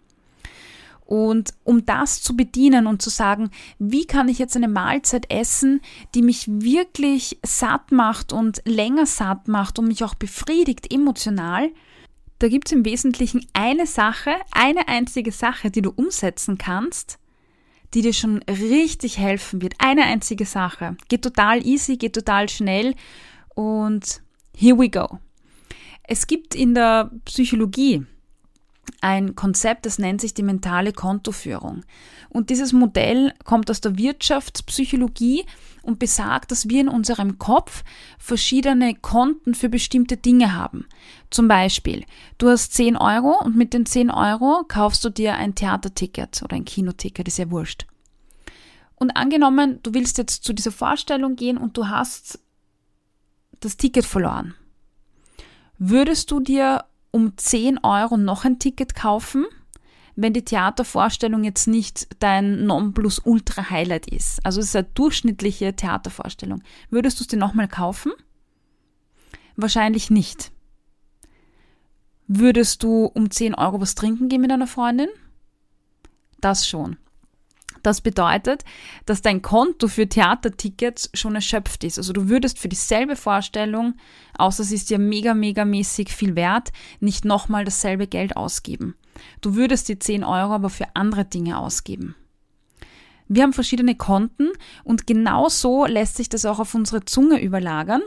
Und 1.07 1.53
um 1.63 1.85
das 1.85 2.21
zu 2.21 2.35
bedienen 2.35 2.85
und 2.85 3.01
zu 3.01 3.09
sagen, 3.09 3.49
wie 3.79 4.05
kann 4.05 4.27
ich 4.27 4.39
jetzt 4.39 4.57
eine 4.57 4.67
Mahlzeit 4.67 5.31
essen, 5.31 5.79
die 6.13 6.21
mich 6.21 6.47
wirklich 6.49 7.39
satt 7.45 7.93
macht 7.93 8.33
und 8.33 8.61
länger 8.65 9.05
satt 9.05 9.47
macht 9.47 9.79
und 9.79 9.87
mich 9.87 10.03
auch 10.03 10.15
befriedigt 10.15 10.93
emotional, 10.93 11.71
da 12.39 12.47
gibt 12.47 12.67
es 12.67 12.71
im 12.71 12.85
Wesentlichen 12.85 13.45
eine 13.53 13.87
Sache, 13.87 14.31
eine 14.51 14.87
einzige 14.87 15.31
Sache, 15.31 15.71
die 15.71 15.81
du 15.81 15.91
umsetzen 15.91 16.57
kannst, 16.57 17.17
die 17.93 18.01
dir 18.01 18.13
schon 18.13 18.43
richtig 18.43 19.17
helfen 19.17 19.61
wird. 19.61 19.75
Eine 19.79 20.03
einzige 20.03 20.45
Sache. 20.45 20.97
Geht 21.07 21.23
total 21.23 21.65
easy, 21.65 21.97
geht 21.97 22.13
total 22.13 22.49
schnell 22.49 22.93
und 23.55 24.21
here 24.55 24.77
we 24.77 24.89
go. 24.89 25.19
Es 26.03 26.27
gibt 26.27 26.55
in 26.55 26.73
der 26.73 27.11
Psychologie 27.25 28.05
ein 29.01 29.35
Konzept, 29.35 29.85
das 29.85 29.99
nennt 29.99 30.21
sich 30.21 30.33
die 30.33 30.43
mentale 30.43 30.93
Kontoführung. 30.93 31.83
Und 32.29 32.49
dieses 32.49 32.71
Modell 32.71 33.33
kommt 33.43 33.69
aus 33.69 33.81
der 33.81 33.97
Wirtschaftspsychologie 33.97 35.45
und 35.87 35.99
besagt, 35.99 36.51
dass 36.51 36.69
wir 36.69 36.81
in 36.81 36.89
unserem 36.89 37.39
Kopf 37.39 37.83
verschiedene 38.19 38.93
Konten 38.93 39.55
für 39.55 39.69
bestimmte 39.69 40.17
Dinge 40.17 40.53
haben. 40.53 40.85
Zum 41.31 41.47
Beispiel, 41.47 42.03
du 42.37 42.49
hast 42.49 42.73
10 42.73 42.97
Euro 42.97 43.41
und 43.43 43.55
mit 43.55 43.73
den 43.73 43.85
10 43.85 44.11
Euro 44.11 44.65
kaufst 44.67 45.03
du 45.05 45.09
dir 45.09 45.35
ein 45.35 45.55
Theaterticket 45.55 46.43
oder 46.43 46.57
ein 46.57 46.65
Kinoticket, 46.65 47.27
ist 47.27 47.37
ja 47.37 47.49
wurscht. 47.49 47.87
Und 48.95 49.11
angenommen, 49.11 49.79
du 49.83 49.93
willst 49.93 50.17
jetzt 50.17 50.43
zu 50.43 50.53
dieser 50.53 50.71
Vorstellung 50.71 51.35
gehen 51.35 51.57
und 51.57 51.77
du 51.77 51.87
hast 51.87 52.39
das 53.59 53.77
Ticket 53.77 54.05
verloren. 54.05 54.55
Würdest 55.77 56.31
du 56.31 56.39
dir 56.39 56.85
um 57.11 57.37
10 57.37 57.79
Euro 57.83 58.17
noch 58.17 58.43
ein 58.43 58.59
Ticket 58.59 58.93
kaufen, 58.93 59.45
wenn 60.17 60.33
die 60.33 60.43
Theatervorstellung 60.43 61.43
jetzt 61.43 61.67
nicht 61.67 62.07
dein 62.19 62.65
Nonplusultra-Highlight 62.65 64.07
ist. 64.07 64.43
Also 64.43 64.59
es 64.59 64.67
ist 64.67 64.75
eine 64.75 64.87
durchschnittliche 64.95 65.75
Theatervorstellung. 65.75 66.63
Würdest 66.89 67.19
du 67.19 67.23
es 67.23 67.27
dir 67.27 67.37
nochmal 67.37 67.67
kaufen? 67.67 68.11
Wahrscheinlich 69.55 70.09
nicht. 70.09 70.51
Würdest 72.27 72.83
du 72.83 73.05
um 73.05 73.29
10 73.29 73.53
Euro 73.55 73.79
was 73.79 73.95
trinken 73.95 74.27
gehen 74.27 74.41
mit 74.41 74.51
einer 74.51 74.67
Freundin? 74.67 75.07
Das 76.41 76.67
schon. 76.67 76.97
Das 77.87 78.01
bedeutet, 78.01 78.65
dass 79.05 79.21
dein 79.21 79.41
Konto 79.41 79.87
für 79.87 80.09
Theatertickets 80.09 81.09
schon 81.13 81.35
erschöpft 81.35 81.85
ist. 81.85 81.97
Also 81.97 82.11
du 82.11 82.27
würdest 82.27 82.59
für 82.59 82.67
dieselbe 82.67 83.15
Vorstellung, 83.15 83.93
außer 84.37 84.61
es 84.63 84.73
ist 84.73 84.89
dir 84.89 84.99
mega, 84.99 85.33
mega 85.33 85.63
mäßig 85.63 86.11
viel 86.11 86.35
wert, 86.35 86.73
nicht 86.99 87.23
nochmal 87.23 87.63
dasselbe 87.63 88.05
Geld 88.05 88.35
ausgeben. 88.35 88.95
Du 89.39 89.55
würdest 89.55 89.87
die 89.87 89.97
10 89.97 90.25
Euro 90.25 90.51
aber 90.51 90.69
für 90.69 90.87
andere 90.95 91.23
Dinge 91.23 91.57
ausgeben. 91.57 92.13
Wir 93.29 93.43
haben 93.43 93.53
verschiedene 93.53 93.95
Konten 93.95 94.49
und 94.83 95.07
genau 95.07 95.47
so 95.47 95.85
lässt 95.85 96.17
sich 96.17 96.27
das 96.27 96.43
auch 96.43 96.59
auf 96.59 96.75
unsere 96.75 97.05
Zunge 97.05 97.41
überlagern. 97.41 98.01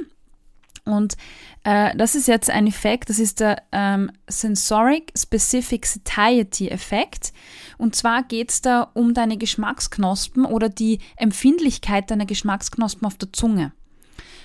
Und 0.85 1.16
äh, 1.64 1.97
das 1.97 2.14
ist 2.14 2.29
jetzt 2.29 2.51
ein 2.51 2.66
Effekt, 2.66 3.11
das 3.11 3.19
ist 3.19 3.40
der 3.40 3.62
ähm, 3.73 4.11
Sensoric 4.29 5.12
Specific 5.16 5.87
Satiety 5.87 6.69
Effekt. 6.69 7.33
Und 7.79 7.95
zwar 7.95 8.23
geht 8.23 8.51
es 8.51 8.62
da 8.62 8.90
um 8.95 9.14
deine 9.14 9.37
Geschmacksknospen 9.37 10.45
oder 10.45 10.69
die 10.69 11.01
Empfindlichkeit 11.16 12.11
deiner 12.11 12.27
Geschmacksknospen 12.27 13.07
auf 13.07 13.16
der 13.16 13.33
Zunge. 13.33 13.73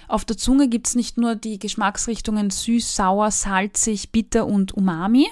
Auf 0.08 0.26
der 0.26 0.38
Zunge 0.38 0.68
gibt 0.68 0.88
es 0.88 0.96
nicht 0.96 1.18
nur 1.18 1.36
die 1.36 1.60
Geschmacksrichtungen 1.60 2.50
süß, 2.50 2.96
sauer, 2.96 3.32
salzig, 3.32 4.12
bitter 4.12 4.46
und 4.46 4.74
umami, 4.74 5.28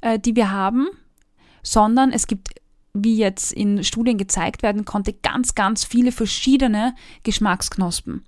äh, 0.00 0.18
die 0.18 0.34
wir 0.34 0.50
haben, 0.50 0.88
sondern 1.62 2.12
es 2.12 2.26
gibt, 2.26 2.48
wie 2.94 3.16
jetzt 3.16 3.52
in 3.52 3.84
Studien 3.84 4.18
gezeigt 4.18 4.62
werden 4.62 4.84
konnte, 4.84 5.12
ganz, 5.12 5.54
ganz 5.54 5.84
viele 5.84 6.12
verschiedene 6.12 6.94
Geschmacksknospen. 7.22 8.24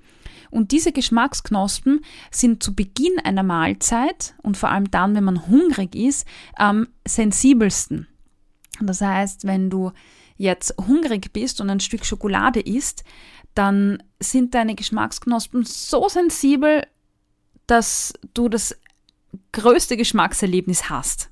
Und 0.54 0.70
diese 0.70 0.92
Geschmacksknospen 0.92 2.04
sind 2.30 2.62
zu 2.62 2.76
Beginn 2.76 3.18
einer 3.24 3.42
Mahlzeit 3.42 4.36
und 4.40 4.56
vor 4.56 4.70
allem 4.70 4.88
dann, 4.88 5.16
wenn 5.16 5.24
man 5.24 5.48
hungrig 5.48 5.96
ist, 5.96 6.28
am 6.54 6.86
sensibelsten. 7.04 8.06
Das 8.80 9.00
heißt, 9.00 9.48
wenn 9.48 9.68
du 9.68 9.90
jetzt 10.36 10.76
hungrig 10.86 11.32
bist 11.32 11.60
und 11.60 11.70
ein 11.70 11.80
Stück 11.80 12.06
Schokolade 12.06 12.60
isst, 12.60 13.02
dann 13.56 14.00
sind 14.20 14.54
deine 14.54 14.76
Geschmacksknospen 14.76 15.64
so 15.64 16.08
sensibel, 16.08 16.86
dass 17.66 18.12
du 18.32 18.48
das 18.48 18.78
größte 19.50 19.96
Geschmackserlebnis 19.96 20.88
hast. 20.88 21.30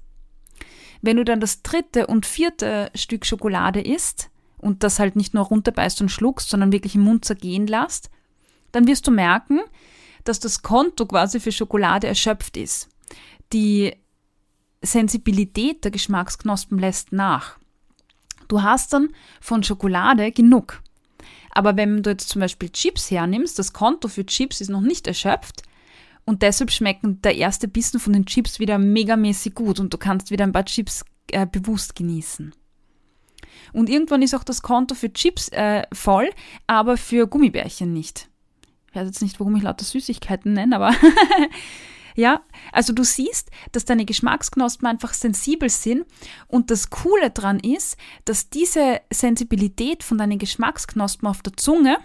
Wenn 1.01 1.17
du 1.17 1.25
dann 1.25 1.39
das 1.39 1.63
dritte 1.63 2.09
und 2.09 2.27
vierte 2.27 2.91
Stück 2.97 3.25
Schokolade 3.25 3.83
isst 3.83 4.31
und 4.59 4.83
das 4.83 4.99
halt 4.99 5.15
nicht 5.15 5.33
nur 5.33 5.45
runterbeißt 5.45 6.01
und 6.01 6.09
schluckst, 6.09 6.49
sondern 6.49 6.73
wirklich 6.73 6.97
im 6.97 7.03
Mund 7.03 7.25
zergehen 7.25 7.69
lässt, 7.69 8.11
dann 8.73 8.87
wirst 8.87 9.07
du 9.07 9.11
merken, 9.11 9.61
dass 10.25 10.41
das 10.41 10.63
Konto 10.63 11.07
quasi 11.07 11.41
für 11.41 11.53
Schokolade 11.53 12.07
erschöpft 12.07 12.57
ist. 12.57 12.89
Die 13.53 13.95
Sensibilität 14.83 15.85
der 15.85 15.91
Geschmacksknospen 15.91 16.79
lässt 16.79 17.13
nach. 17.13 17.59
Du 18.49 18.63
hast 18.63 18.93
dann 18.93 19.11
von 19.41 19.63
Schokolade 19.63 20.33
genug. 20.33 20.83
Aber 21.51 21.77
wenn 21.77 22.03
du 22.03 22.11
jetzt 22.11 22.29
zum 22.29 22.41
Beispiel 22.41 22.71
Chips 22.71 23.11
hernimmst, 23.11 23.59
das 23.59 23.73
Konto 23.73 24.09
für 24.09 24.27
Chips 24.27 24.61
ist 24.61 24.71
noch 24.71 24.81
nicht 24.81 25.07
erschöpft 25.07 25.63
und 26.25 26.43
deshalb 26.43 26.71
schmecken 26.71 27.21
der 27.23 27.37
erste 27.37 27.69
Bissen 27.69 28.01
von 28.01 28.13
den 28.13 28.27
Chips 28.27 28.59
wieder 28.59 28.79
megamäßig 28.79 29.55
gut 29.55 29.79
und 29.79 29.93
du 29.93 29.99
kannst 29.99 30.31
wieder 30.31 30.45
ein 30.45 30.53
paar 30.53 30.65
Chips 30.65 31.05
äh, 31.31 31.47
bewusst 31.47 31.95
genießen. 31.95 32.55
Und 33.73 33.89
irgendwann 33.89 34.23
ist 34.23 34.35
auch 34.35 34.45
das 34.45 34.63
Konto 34.63 34.95
für 34.95 35.13
Chips 35.13 35.49
äh, 35.51 35.83
voll, 35.93 36.31
aber 36.67 36.97
für 36.97 37.27
Gummibärchen 37.27 37.93
nicht. 37.93 38.29
Ich 38.93 38.97
weiß 38.97 39.07
jetzt 39.07 39.23
nicht, 39.23 39.41
warum 39.41 39.57
ich 39.57 39.63
lauter 39.63 39.87
Süßigkeiten 39.87 40.53
nenne, 40.53 40.77
aber 40.77 40.95
ja, 42.15 42.43
also 42.73 42.93
du 42.93 43.05
siehst, 43.05 43.51
dass 43.73 43.87
deine 43.87 44.05
Geschmacksknospen 44.05 44.87
einfach 44.87 45.15
sensibel 45.15 45.71
sind 45.71 46.05
und 46.47 46.71
das 46.71 46.91
Coole 46.91 47.31
dran 47.31 47.59
ist, 47.59 47.97
dass 48.27 48.51
diese 48.51 49.01
Sensibilität 49.11 50.03
von 50.03 50.19
deinen 50.19 50.39
Geschmacksknospen 50.39 51.27
auf 51.27 51.41
der 51.41 51.57
Zunge 51.57 51.97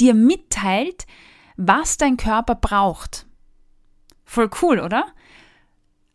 dir 0.00 0.14
mitteilt, 0.14 1.06
was 1.56 1.96
dein 1.96 2.16
Körper 2.16 2.56
braucht. 2.56 3.26
Voll 4.24 4.50
cool, 4.62 4.80
oder? 4.80 5.06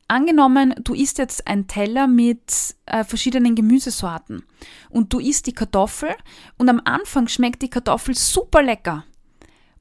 Angenommen, 0.10 0.76
du 0.84 0.94
isst 0.94 1.20
jetzt 1.20 1.48
einen 1.48 1.68
Teller 1.68 2.08
mit 2.08 2.76
äh, 2.86 3.06
verschiedenen 3.06 3.56
Gemüsesorten 3.56 4.44
und 4.90 5.14
du 5.14 5.20
isst 5.20 5.48
die 5.48 5.54
Kartoffel 5.54 6.14
und 6.58 6.68
am 6.68 6.82
Anfang 6.84 7.30
schmeckt 7.30 7.62
die 7.62 7.70
Kartoffel 7.70 8.14
super 8.14 8.62
lecker. 8.62 9.06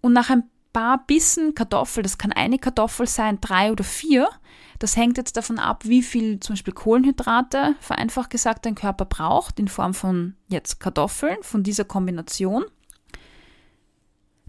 Und 0.02 0.12
nach 0.12 0.28
ein 0.28 0.44
paar 0.72 1.06
Bissen 1.06 1.54
Kartoffel, 1.54 2.02
das 2.02 2.18
kann 2.18 2.32
eine 2.32 2.58
Kartoffel 2.58 3.06
sein, 3.06 3.40
drei 3.40 3.72
oder 3.72 3.84
vier, 3.84 4.28
das 4.78 4.96
hängt 4.96 5.16
jetzt 5.16 5.36
davon 5.36 5.58
ab, 5.58 5.84
wie 5.86 6.02
viel 6.02 6.40
zum 6.40 6.54
Beispiel 6.54 6.74
Kohlenhydrate, 6.74 7.76
vereinfacht 7.80 8.30
gesagt, 8.30 8.66
dein 8.66 8.74
Körper 8.74 9.04
braucht, 9.04 9.60
in 9.60 9.68
Form 9.68 9.94
von 9.94 10.34
jetzt 10.48 10.80
Kartoffeln, 10.80 11.36
von 11.42 11.62
dieser 11.62 11.84
Kombination. 11.84 12.64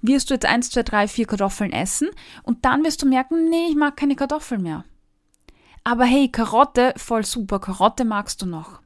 Wirst 0.01 0.29
du 0.29 0.33
jetzt 0.33 0.45
eins, 0.45 0.71
zwei, 0.71 0.83
drei, 0.83 1.07
vier 1.07 1.27
Kartoffeln 1.27 1.71
essen 1.71 2.09
und 2.41 2.65
dann 2.65 2.83
wirst 2.83 3.01
du 3.01 3.05
merken, 3.05 3.49
nee, 3.49 3.67
ich 3.69 3.75
mag 3.75 3.95
keine 3.95 4.15
Kartoffeln 4.15 4.63
mehr. 4.63 4.83
Aber 5.83 6.05
hey, 6.05 6.29
Karotte, 6.29 6.93
voll 6.97 7.25
super, 7.25 7.59
Karotte 7.59 8.03
magst 8.03 8.41
du 8.41 8.45
noch. 8.45 8.81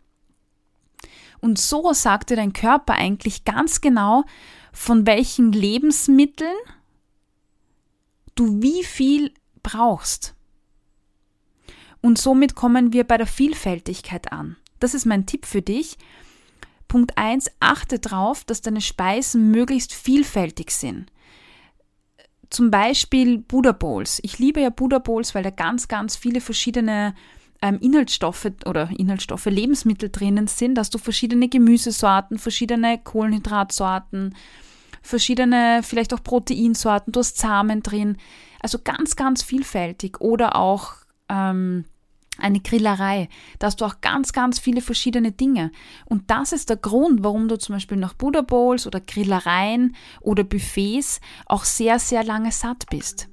Und 1.39 1.59
so 1.59 1.93
sagt 1.93 2.29
dir 2.29 2.35
dein 2.35 2.53
Körper 2.53 2.95
eigentlich 2.95 3.45
ganz 3.45 3.81
genau, 3.81 4.25
von 4.77 5.07
welchen 5.07 5.51
Lebensmitteln 5.51 6.55
du 8.35 8.61
wie 8.61 8.83
viel 8.83 9.33
brauchst. 9.63 10.35
Und 11.99 12.19
somit 12.19 12.53
kommen 12.53 12.93
wir 12.93 13.03
bei 13.03 13.17
der 13.17 13.27
Vielfältigkeit 13.27 14.31
an. 14.31 14.55
Das 14.79 14.93
ist 14.93 15.05
mein 15.05 15.25
Tipp 15.25 15.45
für 15.45 15.63
dich. 15.63 15.97
Punkt 16.87 17.17
1, 17.17 17.51
achte 17.59 17.97
darauf, 17.99 18.45
dass 18.45 18.61
deine 18.61 18.79
Speisen 18.79 19.49
möglichst 19.49 19.93
vielfältig 19.93 20.69
sind. 20.71 21.11
Zum 22.49 22.69
Beispiel 22.69 23.39
Buddha 23.39 23.71
Bowls. 23.71 24.19
Ich 24.21 24.37
liebe 24.37 24.61
ja 24.61 24.69
Buddha 24.69 24.99
Bowls, 24.99 25.33
weil 25.33 25.43
da 25.43 25.49
ganz, 25.49 25.87
ganz 25.87 26.15
viele 26.15 26.39
verschiedene 26.39 27.15
ähm, 27.63 27.79
Inhaltsstoffe 27.81 28.51
oder 28.65 28.89
Inhaltsstoffe, 28.95 29.47
Lebensmittel 29.47 30.09
drinnen 30.09 30.47
sind, 30.47 30.75
dass 30.75 30.91
du 30.91 30.99
verschiedene 30.99 31.49
Gemüsesorten, 31.49 32.37
verschiedene 32.37 32.99
Kohlenhydratsorten, 32.99 34.35
verschiedene, 35.07 35.81
vielleicht 35.83 36.13
auch 36.13 36.23
Proteinsorten, 36.23 37.11
du 37.11 37.19
hast 37.19 37.37
Samen 37.37 37.81
drin. 37.81 38.17
Also 38.59 38.79
ganz, 38.83 39.15
ganz 39.15 39.43
vielfältig. 39.43 40.21
Oder 40.21 40.55
auch 40.55 40.93
ähm, 41.29 41.85
eine 42.39 42.59
Grillerei. 42.59 43.29
Da 43.59 43.67
hast 43.67 43.81
du 43.81 43.85
auch 43.85 44.01
ganz, 44.01 44.33
ganz 44.33 44.59
viele 44.59 44.81
verschiedene 44.81 45.31
Dinge. 45.31 45.71
Und 46.05 46.29
das 46.29 46.51
ist 46.51 46.69
der 46.69 46.77
Grund, 46.77 47.23
warum 47.23 47.47
du 47.47 47.57
zum 47.57 47.75
Beispiel 47.75 47.97
nach 47.97 48.13
Buddha 48.13 48.41
Bowls 48.41 48.87
oder 48.87 48.99
Grillereien 48.99 49.95
oder 50.21 50.43
Buffets 50.43 51.19
auch 51.45 51.63
sehr, 51.63 51.99
sehr 51.99 52.23
lange 52.23 52.51
satt 52.51 52.85
bist. 52.89 53.27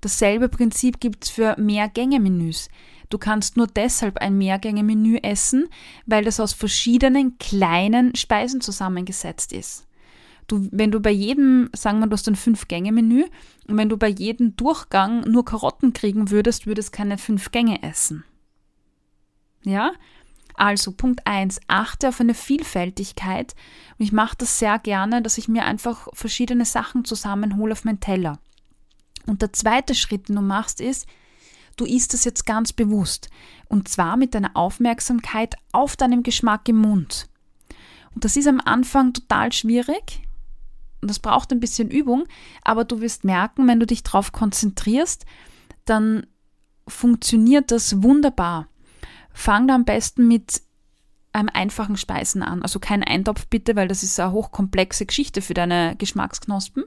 Dasselbe 0.00 0.48
Prinzip 0.48 1.00
gibt 1.00 1.24
es 1.24 1.30
für 1.30 1.56
Mehrgänge-Menüs. 1.58 2.68
Du 3.08 3.18
kannst 3.18 3.56
nur 3.56 3.66
deshalb 3.66 4.18
ein 4.18 4.36
Mehrgänge-Menü 4.36 5.18
essen, 5.18 5.68
weil 6.06 6.24
das 6.24 6.40
aus 6.40 6.52
verschiedenen 6.52 7.38
kleinen 7.38 8.14
Speisen 8.14 8.60
zusammengesetzt 8.60 9.52
ist. 9.52 9.85
Du, 10.46 10.68
wenn 10.70 10.92
du 10.92 11.00
bei 11.00 11.10
jedem, 11.10 11.70
sagen 11.74 11.98
wir, 11.98 12.06
du 12.06 12.12
hast 12.12 12.28
ein 12.28 12.36
Fünf-Gänge-Menü 12.36 13.24
und 13.66 13.76
wenn 13.76 13.88
du 13.88 13.96
bei 13.96 14.08
jedem 14.08 14.54
Durchgang 14.56 15.22
nur 15.22 15.44
Karotten 15.44 15.92
kriegen 15.92 16.30
würdest, 16.30 16.66
würdest 16.66 16.92
keine 16.92 17.18
fünf 17.18 17.50
Gänge 17.50 17.82
essen. 17.82 18.24
Ja? 19.64 19.92
Also 20.54 20.92
Punkt 20.92 21.26
1, 21.26 21.60
achte 21.66 22.08
auf 22.08 22.20
eine 22.20 22.34
Vielfältigkeit 22.34 23.54
und 23.98 24.04
ich 24.04 24.12
mache 24.12 24.36
das 24.38 24.58
sehr 24.58 24.78
gerne, 24.78 25.20
dass 25.20 25.36
ich 25.36 25.48
mir 25.48 25.64
einfach 25.64 26.08
verschiedene 26.14 26.64
Sachen 26.64 27.04
zusammenhole 27.04 27.72
auf 27.72 27.84
meinen 27.84 28.00
Teller. 28.00 28.38
Und 29.26 29.42
der 29.42 29.52
zweite 29.52 29.94
Schritt, 29.94 30.28
den 30.28 30.36
du 30.36 30.42
machst, 30.42 30.80
ist, 30.80 31.06
du 31.76 31.84
isst 31.84 32.14
es 32.14 32.24
jetzt 32.24 32.46
ganz 32.46 32.72
bewusst 32.72 33.28
und 33.68 33.88
zwar 33.88 34.16
mit 34.16 34.34
deiner 34.34 34.52
Aufmerksamkeit 34.54 35.56
auf 35.72 35.96
deinem 35.96 36.22
Geschmack 36.22 36.68
im 36.68 36.78
Mund. 36.78 37.28
Und 38.14 38.24
das 38.24 38.36
ist 38.36 38.46
am 38.46 38.62
Anfang 38.64 39.12
total 39.12 39.52
schwierig, 39.52 40.22
und 41.06 41.10
das 41.10 41.20
braucht 41.20 41.52
ein 41.52 41.60
bisschen 41.60 41.88
Übung, 41.88 42.24
aber 42.64 42.82
du 42.82 43.00
wirst 43.00 43.22
merken, 43.22 43.68
wenn 43.68 43.78
du 43.78 43.86
dich 43.86 44.02
darauf 44.02 44.32
konzentrierst, 44.32 45.24
dann 45.84 46.26
funktioniert 46.88 47.70
das 47.70 48.02
wunderbar. 48.02 48.66
Fang 49.32 49.68
da 49.68 49.76
am 49.76 49.84
besten 49.84 50.26
mit 50.26 50.62
einem 51.32 51.48
einfachen 51.52 51.96
Speisen 51.96 52.42
an. 52.42 52.62
Also 52.62 52.80
kein 52.80 53.04
Eintopf 53.04 53.46
bitte, 53.46 53.76
weil 53.76 53.86
das 53.86 54.02
ist 54.02 54.18
eine 54.18 54.32
hochkomplexe 54.32 55.06
Geschichte 55.06 55.42
für 55.42 55.54
deine 55.54 55.94
Geschmacksknospen. 55.96 56.82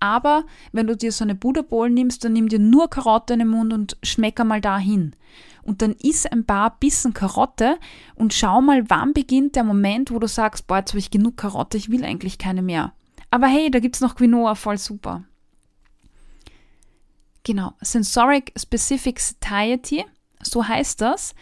Aber 0.00 0.42
wenn 0.72 0.88
du 0.88 0.96
dir 0.96 1.12
so 1.12 1.22
eine 1.22 1.36
Buddha 1.36 1.62
Bowl 1.62 1.88
nimmst, 1.88 2.24
dann 2.24 2.32
nimm 2.32 2.48
dir 2.48 2.58
nur 2.58 2.90
Karotte 2.90 3.34
in 3.34 3.38
den 3.38 3.48
Mund 3.48 3.72
und 3.72 3.96
schmeck 4.02 4.40
einmal 4.40 4.60
dahin. 4.60 5.14
und 5.62 5.80
dann 5.82 5.92
iss 5.92 6.26
ein 6.26 6.44
paar 6.44 6.78
Bissen 6.78 7.14
Karotte 7.14 7.78
und 8.14 8.34
schau 8.34 8.60
mal, 8.60 8.88
wann 8.90 9.12
beginnt 9.12 9.56
der 9.56 9.64
Moment, 9.64 10.10
wo 10.10 10.18
du 10.18 10.26
sagst, 10.26 10.66
boah, 10.66 10.78
jetzt 10.78 10.90
habe 10.90 10.98
ich 10.98 11.10
genug 11.10 11.36
Karotte, 11.36 11.76
ich 11.76 11.90
will 11.90 12.04
eigentlich 12.04 12.38
keine 12.38 12.62
mehr. 12.62 12.92
Aber 13.32 13.46
hey, 13.46 13.70
da 13.70 13.78
gibt 13.78 13.94
es 13.94 14.02
noch 14.02 14.14
Quinoa, 14.14 14.54
voll 14.54 14.76
super. 14.76 15.24
Genau, 17.44 17.72
Sensoric 17.80 18.52
Specific 18.58 19.18
Satiety, 19.18 20.04
so 20.42 20.68
heißt 20.68 21.00
das, 21.00 21.34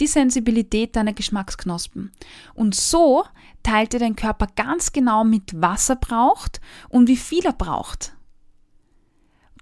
die 0.00 0.08
Sensibilität 0.08 0.96
deiner 0.96 1.12
Geschmacksknospen. 1.12 2.10
Und 2.54 2.74
so 2.74 3.24
teilt 3.62 3.92
dir 3.92 4.00
dein 4.00 4.16
Körper 4.16 4.48
ganz 4.56 4.90
genau 4.90 5.22
mit, 5.22 5.52
was 5.54 5.88
er 5.88 5.96
braucht 5.96 6.60
und 6.88 7.06
wie 7.06 7.16
viel 7.16 7.46
er 7.46 7.52
braucht. 7.52 8.16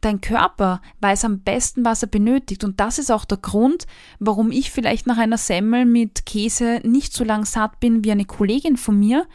Dein 0.01 0.23
Körper 0.23 0.81
weiß 1.01 1.27
am 1.27 1.41
besten, 1.41 1.85
was 1.85 2.03
er 2.03 2.09
benötigt. 2.09 2.65
Und 2.65 2.81
das 2.81 2.99
ist 2.99 3.11
auch 3.11 3.27
der 3.27 3.39
Grund, 3.39 3.87
warum 4.19 4.51
ich 4.51 4.71
vielleicht 4.71 5.07
nach 5.07 5.19
einer 5.19 5.39
Semmel 5.39 5.85
mit 5.85 6.25
Käse 6.25 6.81
nicht 6.83 7.13
so 7.13 7.25
lang 7.25 7.45
satt 7.45 7.79
bin 7.79 8.05
wie 8.05 8.11
eine 8.11 8.25
Kollegin 8.25 8.79
von 8.79 8.99
mir, 8.99 9.27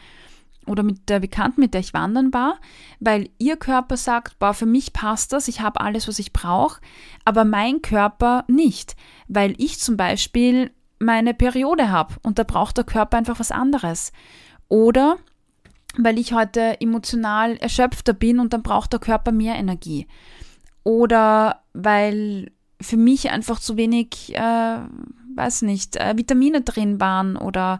oder 0.69 0.83
mit 0.83 1.09
der 1.09 1.19
Bekannten, 1.19 1.61
mit 1.61 1.73
der 1.73 1.81
ich 1.81 1.93
wandern 1.93 2.33
war, 2.33 2.59
weil 2.99 3.29
ihr 3.37 3.57
Körper 3.57 3.97
sagt, 3.97 4.39
boah, 4.39 4.53
für 4.53 4.65
mich 4.65 4.93
passt 4.93 5.33
das, 5.33 5.47
ich 5.47 5.61
habe 5.61 5.81
alles, 5.81 6.07
was 6.07 6.19
ich 6.19 6.31
brauche, 6.31 6.79
aber 7.25 7.45
mein 7.45 7.81
Körper 7.81 8.45
nicht, 8.47 8.95
weil 9.27 9.55
ich 9.57 9.79
zum 9.79 9.97
Beispiel 9.97 10.71
meine 10.99 11.33
Periode 11.33 11.89
habe 11.89 12.15
und 12.23 12.39
da 12.39 12.43
braucht 12.43 12.77
der 12.77 12.83
Körper 12.83 13.17
einfach 13.17 13.39
was 13.39 13.51
anderes. 13.51 14.11
Oder 14.67 15.17
weil 15.97 16.19
ich 16.19 16.33
heute 16.33 16.79
emotional 16.81 17.57
erschöpfter 17.57 18.13
bin 18.13 18.39
und 18.39 18.53
dann 18.53 18.61
braucht 18.61 18.93
der 18.93 18.99
Körper 18.99 19.31
mehr 19.31 19.55
Energie. 19.55 20.07
Oder 20.83 21.63
weil 21.73 22.51
für 22.81 22.97
mich 22.97 23.31
einfach 23.31 23.59
zu 23.59 23.75
wenig, 23.75 24.35
äh, 24.35 24.77
weiß 25.35 25.63
nicht, 25.63 25.95
äh, 25.95 26.15
Vitamine 26.15 26.61
drin 26.61 26.99
waren 26.99 27.35
oder 27.35 27.79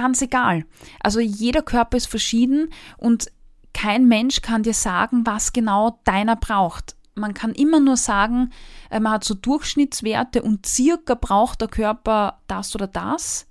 Ganz 0.00 0.22
egal. 0.22 0.64
Also 1.00 1.20
jeder 1.20 1.60
Körper 1.60 1.98
ist 1.98 2.06
verschieden 2.06 2.70
und 2.96 3.30
kein 3.74 4.08
Mensch 4.08 4.40
kann 4.40 4.62
dir 4.62 4.72
sagen, 4.72 5.26
was 5.26 5.52
genau 5.52 6.00
deiner 6.04 6.36
braucht. 6.36 6.96
Man 7.14 7.34
kann 7.34 7.52
immer 7.52 7.80
nur 7.80 7.98
sagen, 7.98 8.50
äh, 8.88 8.98
man 8.98 9.12
hat 9.12 9.24
so 9.24 9.34
Durchschnittswerte 9.34 10.40
und 10.40 10.64
circa 10.64 11.14
braucht 11.16 11.60
der 11.60 11.68
Körper 11.68 12.38
das 12.46 12.74
oder 12.74 12.86
das. 12.86 13.46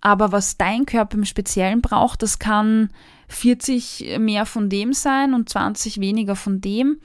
Aber 0.00 0.32
was 0.32 0.56
dein 0.56 0.86
Körper 0.86 1.18
im 1.18 1.24
Speziellen 1.24 1.82
braucht, 1.82 2.22
das 2.22 2.40
kann 2.40 2.90
40 3.28 4.18
mehr 4.18 4.44
von 4.44 4.68
dem 4.68 4.92
sein 4.92 5.34
und 5.34 5.48
20 5.48 6.00
weniger 6.00 6.34
von 6.34 6.60
dem. 6.60 6.98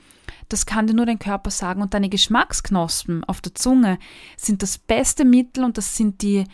Das 0.48 0.66
kann 0.66 0.88
dir 0.88 0.94
nur 0.94 1.06
dein 1.06 1.20
Körper 1.20 1.52
sagen. 1.52 1.82
Und 1.82 1.94
deine 1.94 2.08
Geschmacksknospen 2.08 3.22
auf 3.22 3.40
der 3.40 3.54
Zunge 3.54 4.00
sind 4.36 4.64
das 4.64 4.76
beste 4.76 5.24
Mittel 5.24 5.62
und 5.62 5.78
das 5.78 5.96
sind 5.96 6.20
die 6.22 6.46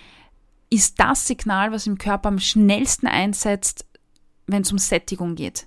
ist 0.71 0.99
das 0.99 1.27
Signal, 1.27 1.73
was 1.73 1.87
im 1.87 1.99
Körper 1.99 2.29
am 2.29 2.39
schnellsten 2.39 3.07
einsetzt, 3.07 3.85
wenn 4.47 4.63
es 4.63 4.73
um 4.73 4.79
Sättigung 4.79 5.35
geht. 5.35 5.67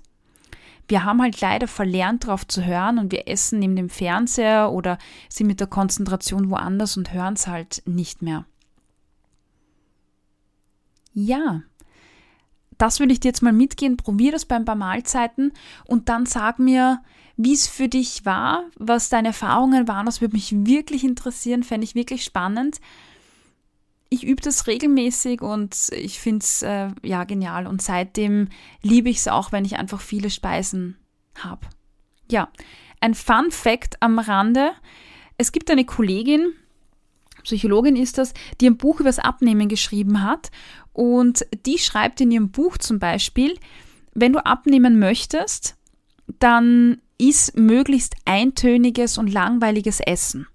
Wir 0.88 1.04
haben 1.04 1.20
halt 1.20 1.40
leider 1.40 1.68
verlernt, 1.68 2.24
darauf 2.24 2.46
zu 2.46 2.64
hören 2.64 2.98
und 2.98 3.12
wir 3.12 3.28
essen 3.28 3.58
neben 3.58 3.76
dem 3.76 3.90
Fernseher 3.90 4.72
oder 4.72 4.98
sind 5.28 5.46
mit 5.46 5.60
der 5.60 5.66
Konzentration 5.66 6.50
woanders 6.50 6.96
und 6.96 7.12
hören 7.12 7.34
es 7.34 7.46
halt 7.46 7.82
nicht 7.84 8.22
mehr. 8.22 8.46
Ja, 11.12 11.62
das 12.78 13.00
würde 13.00 13.12
ich 13.12 13.20
dir 13.20 13.28
jetzt 13.28 13.42
mal 13.42 13.52
mitgehen. 13.52 13.96
Probier 13.96 14.32
das 14.32 14.46
bei 14.46 14.56
ein 14.56 14.64
paar 14.64 14.76
Mahlzeiten 14.76 15.52
und 15.84 16.08
dann 16.08 16.24
sag 16.24 16.58
mir, 16.58 17.02
wie 17.36 17.52
es 17.52 17.68
für 17.68 17.88
dich 17.88 18.24
war, 18.24 18.64
was 18.76 19.10
deine 19.10 19.28
Erfahrungen 19.28 19.88
waren. 19.88 20.06
Das 20.06 20.20
würde 20.20 20.36
mich 20.36 20.52
wirklich 20.66 21.04
interessieren, 21.04 21.64
fände 21.64 21.84
ich 21.84 21.94
wirklich 21.94 22.24
spannend 22.24 22.80
ich 24.10 24.24
übe 24.24 24.40
das 24.40 24.66
regelmäßig 24.66 25.42
und 25.42 25.76
ich 25.92 26.18
finde 26.18 26.42
es 26.42 26.62
äh, 26.62 26.88
ja 27.02 27.24
genial. 27.24 27.66
Und 27.66 27.82
seitdem 27.82 28.48
liebe 28.82 29.10
ich 29.10 29.18
es 29.18 29.28
auch, 29.28 29.52
wenn 29.52 29.64
ich 29.64 29.76
einfach 29.76 30.00
viele 30.00 30.30
Speisen 30.30 30.96
habe. 31.38 31.66
Ja, 32.30 32.50
ein 33.00 33.14
Fun 33.14 33.50
Fact 33.50 34.02
am 34.02 34.18
Rande. 34.18 34.72
Es 35.36 35.52
gibt 35.52 35.70
eine 35.70 35.84
Kollegin, 35.84 36.52
Psychologin 37.44 37.96
ist 37.96 38.18
das, 38.18 38.34
die 38.60 38.68
ein 38.68 38.76
Buch 38.76 39.00
übers 39.00 39.18
Abnehmen 39.18 39.68
geschrieben 39.68 40.22
hat. 40.22 40.50
Und 40.92 41.46
die 41.64 41.78
schreibt 41.78 42.20
in 42.20 42.30
ihrem 42.30 42.50
Buch 42.50 42.76
zum 42.78 42.98
Beispiel, 42.98 43.54
wenn 44.14 44.32
du 44.32 44.44
abnehmen 44.44 44.98
möchtest, 44.98 45.76
dann 46.38 47.00
ist 47.18 47.56
möglichst 47.56 48.14
eintöniges 48.24 49.18
und 49.18 49.32
langweiliges 49.32 50.00
Essen. 50.00 50.46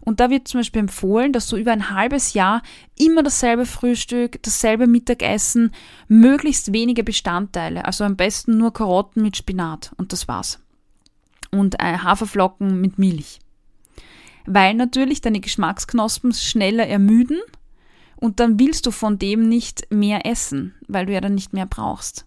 Und 0.00 0.20
da 0.20 0.30
wird 0.30 0.48
zum 0.48 0.60
Beispiel 0.60 0.80
empfohlen, 0.80 1.32
dass 1.32 1.48
du 1.48 1.56
über 1.56 1.72
ein 1.72 1.90
halbes 1.90 2.34
Jahr 2.34 2.62
immer 2.98 3.22
dasselbe 3.22 3.66
Frühstück, 3.66 4.42
dasselbe 4.42 4.86
Mittagessen, 4.86 5.72
möglichst 6.08 6.72
wenige 6.72 7.02
Bestandteile, 7.02 7.84
also 7.84 8.04
am 8.04 8.16
besten 8.16 8.58
nur 8.58 8.72
Karotten 8.72 9.22
mit 9.22 9.36
Spinat 9.36 9.92
und 9.96 10.12
das 10.12 10.28
war's. 10.28 10.60
Und 11.50 11.80
äh, 11.80 11.98
Haferflocken 11.98 12.80
mit 12.80 12.98
Milch. 12.98 13.40
Weil 14.46 14.74
natürlich 14.74 15.20
deine 15.20 15.40
Geschmacksknospen 15.40 16.32
schneller 16.32 16.86
ermüden 16.86 17.38
und 18.16 18.40
dann 18.40 18.58
willst 18.58 18.86
du 18.86 18.90
von 18.90 19.18
dem 19.18 19.48
nicht 19.48 19.88
mehr 19.90 20.26
essen, 20.26 20.74
weil 20.88 21.06
du 21.06 21.12
ja 21.12 21.20
dann 21.20 21.34
nicht 21.34 21.52
mehr 21.52 21.66
brauchst. 21.66 22.26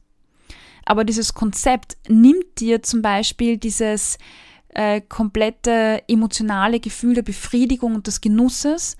Aber 0.85 1.03
dieses 1.03 1.33
Konzept 1.33 1.97
nimmt 2.07 2.59
dir 2.59 2.83
zum 2.83 3.01
Beispiel 3.01 3.57
dieses 3.57 4.17
äh, 4.69 5.01
komplette 5.01 6.03
emotionale 6.07 6.79
Gefühl 6.79 7.15
der 7.15 7.23
Befriedigung 7.23 7.95
und 7.95 8.07
des 8.07 8.21
Genusses, 8.21 8.97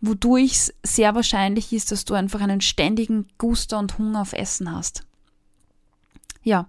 wodurch 0.00 0.52
es 0.52 0.74
sehr 0.82 1.14
wahrscheinlich 1.14 1.72
ist, 1.72 1.92
dass 1.92 2.04
du 2.04 2.14
einfach 2.14 2.40
einen 2.40 2.60
ständigen 2.60 3.26
Guster 3.36 3.78
und 3.78 3.98
Hunger 3.98 4.22
auf 4.22 4.32
Essen 4.32 4.74
hast. 4.74 5.04
Ja, 6.44 6.66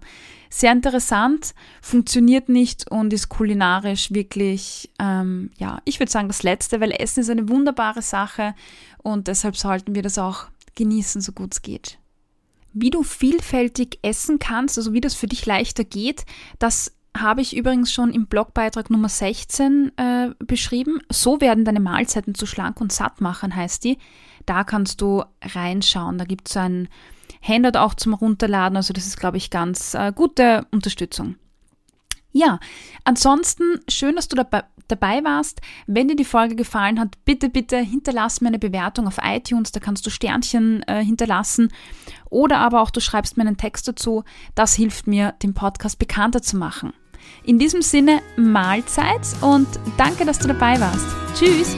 sehr 0.50 0.72
interessant, 0.72 1.54
funktioniert 1.80 2.48
nicht 2.48 2.90
und 2.90 3.12
ist 3.12 3.28
kulinarisch 3.28 4.12
wirklich, 4.12 4.90
ähm, 4.98 5.52
ja, 5.58 5.80
ich 5.84 6.00
würde 6.00 6.10
sagen 6.10 6.28
das 6.28 6.42
Letzte, 6.42 6.80
weil 6.80 6.90
Essen 6.90 7.20
ist 7.20 7.30
eine 7.30 7.48
wunderbare 7.48 8.02
Sache 8.02 8.54
und 8.98 9.28
deshalb 9.28 9.56
sollten 9.56 9.94
wir 9.94 10.02
das 10.02 10.18
auch 10.18 10.48
genießen, 10.74 11.20
so 11.20 11.32
gut 11.32 11.54
es 11.54 11.62
geht. 11.62 11.98
Wie 12.72 12.90
du 12.90 13.02
vielfältig 13.02 13.98
essen 14.02 14.38
kannst, 14.38 14.78
also 14.78 14.92
wie 14.92 15.00
das 15.00 15.14
für 15.14 15.26
dich 15.26 15.46
leichter 15.46 15.84
geht, 15.84 16.24
das 16.58 16.92
habe 17.16 17.40
ich 17.40 17.56
übrigens 17.56 17.92
schon 17.92 18.12
im 18.12 18.26
Blogbeitrag 18.26 18.90
Nummer 18.90 19.08
16 19.08 19.92
äh, 19.96 20.30
beschrieben. 20.38 21.00
So 21.10 21.40
werden 21.40 21.64
deine 21.64 21.80
Mahlzeiten 21.80 22.34
zu 22.34 22.46
schlank 22.46 22.80
und 22.80 22.92
satt 22.92 23.20
machen, 23.20 23.54
heißt 23.54 23.84
die. 23.84 23.98
Da 24.46 24.64
kannst 24.64 25.00
du 25.00 25.24
reinschauen. 25.42 26.18
Da 26.18 26.24
gibt 26.24 26.48
es 26.48 26.56
ein 26.56 26.88
Handout 27.42 27.78
auch 27.78 27.94
zum 27.94 28.14
Runterladen. 28.14 28.76
Also 28.76 28.92
das 28.92 29.06
ist, 29.06 29.18
glaube 29.18 29.38
ich, 29.38 29.50
ganz 29.50 29.94
äh, 29.94 30.12
gute 30.14 30.66
Unterstützung. 30.70 31.36
Ja, 32.32 32.60
ansonsten 33.04 33.80
schön, 33.88 34.16
dass 34.16 34.28
du 34.28 34.36
dabei, 34.36 34.64
dabei 34.88 35.24
warst. 35.24 35.60
Wenn 35.86 36.08
dir 36.08 36.16
die 36.16 36.24
Folge 36.24 36.54
gefallen 36.54 37.00
hat, 37.00 37.24
bitte, 37.24 37.48
bitte 37.48 37.78
hinterlass 37.78 38.40
mir 38.40 38.48
eine 38.48 38.58
Bewertung 38.58 39.06
auf 39.06 39.18
iTunes. 39.22 39.72
Da 39.72 39.80
kannst 39.80 40.06
du 40.06 40.10
Sternchen 40.10 40.82
äh, 40.84 41.04
hinterlassen. 41.04 41.72
Oder 42.28 42.58
aber 42.58 42.82
auch 42.82 42.90
du 42.90 43.00
schreibst 43.00 43.36
mir 43.36 43.42
einen 43.42 43.56
Text 43.56 43.88
dazu. 43.88 44.24
Das 44.54 44.74
hilft 44.74 45.06
mir, 45.06 45.34
den 45.42 45.54
Podcast 45.54 45.98
bekannter 45.98 46.42
zu 46.42 46.56
machen. 46.56 46.92
In 47.44 47.58
diesem 47.58 47.82
Sinne, 47.82 48.22
Mahlzeit 48.36 49.26
und 49.40 49.68
danke, 49.96 50.24
dass 50.24 50.38
du 50.38 50.48
dabei 50.48 50.80
warst. 50.80 51.06
Tschüss! 51.34 51.76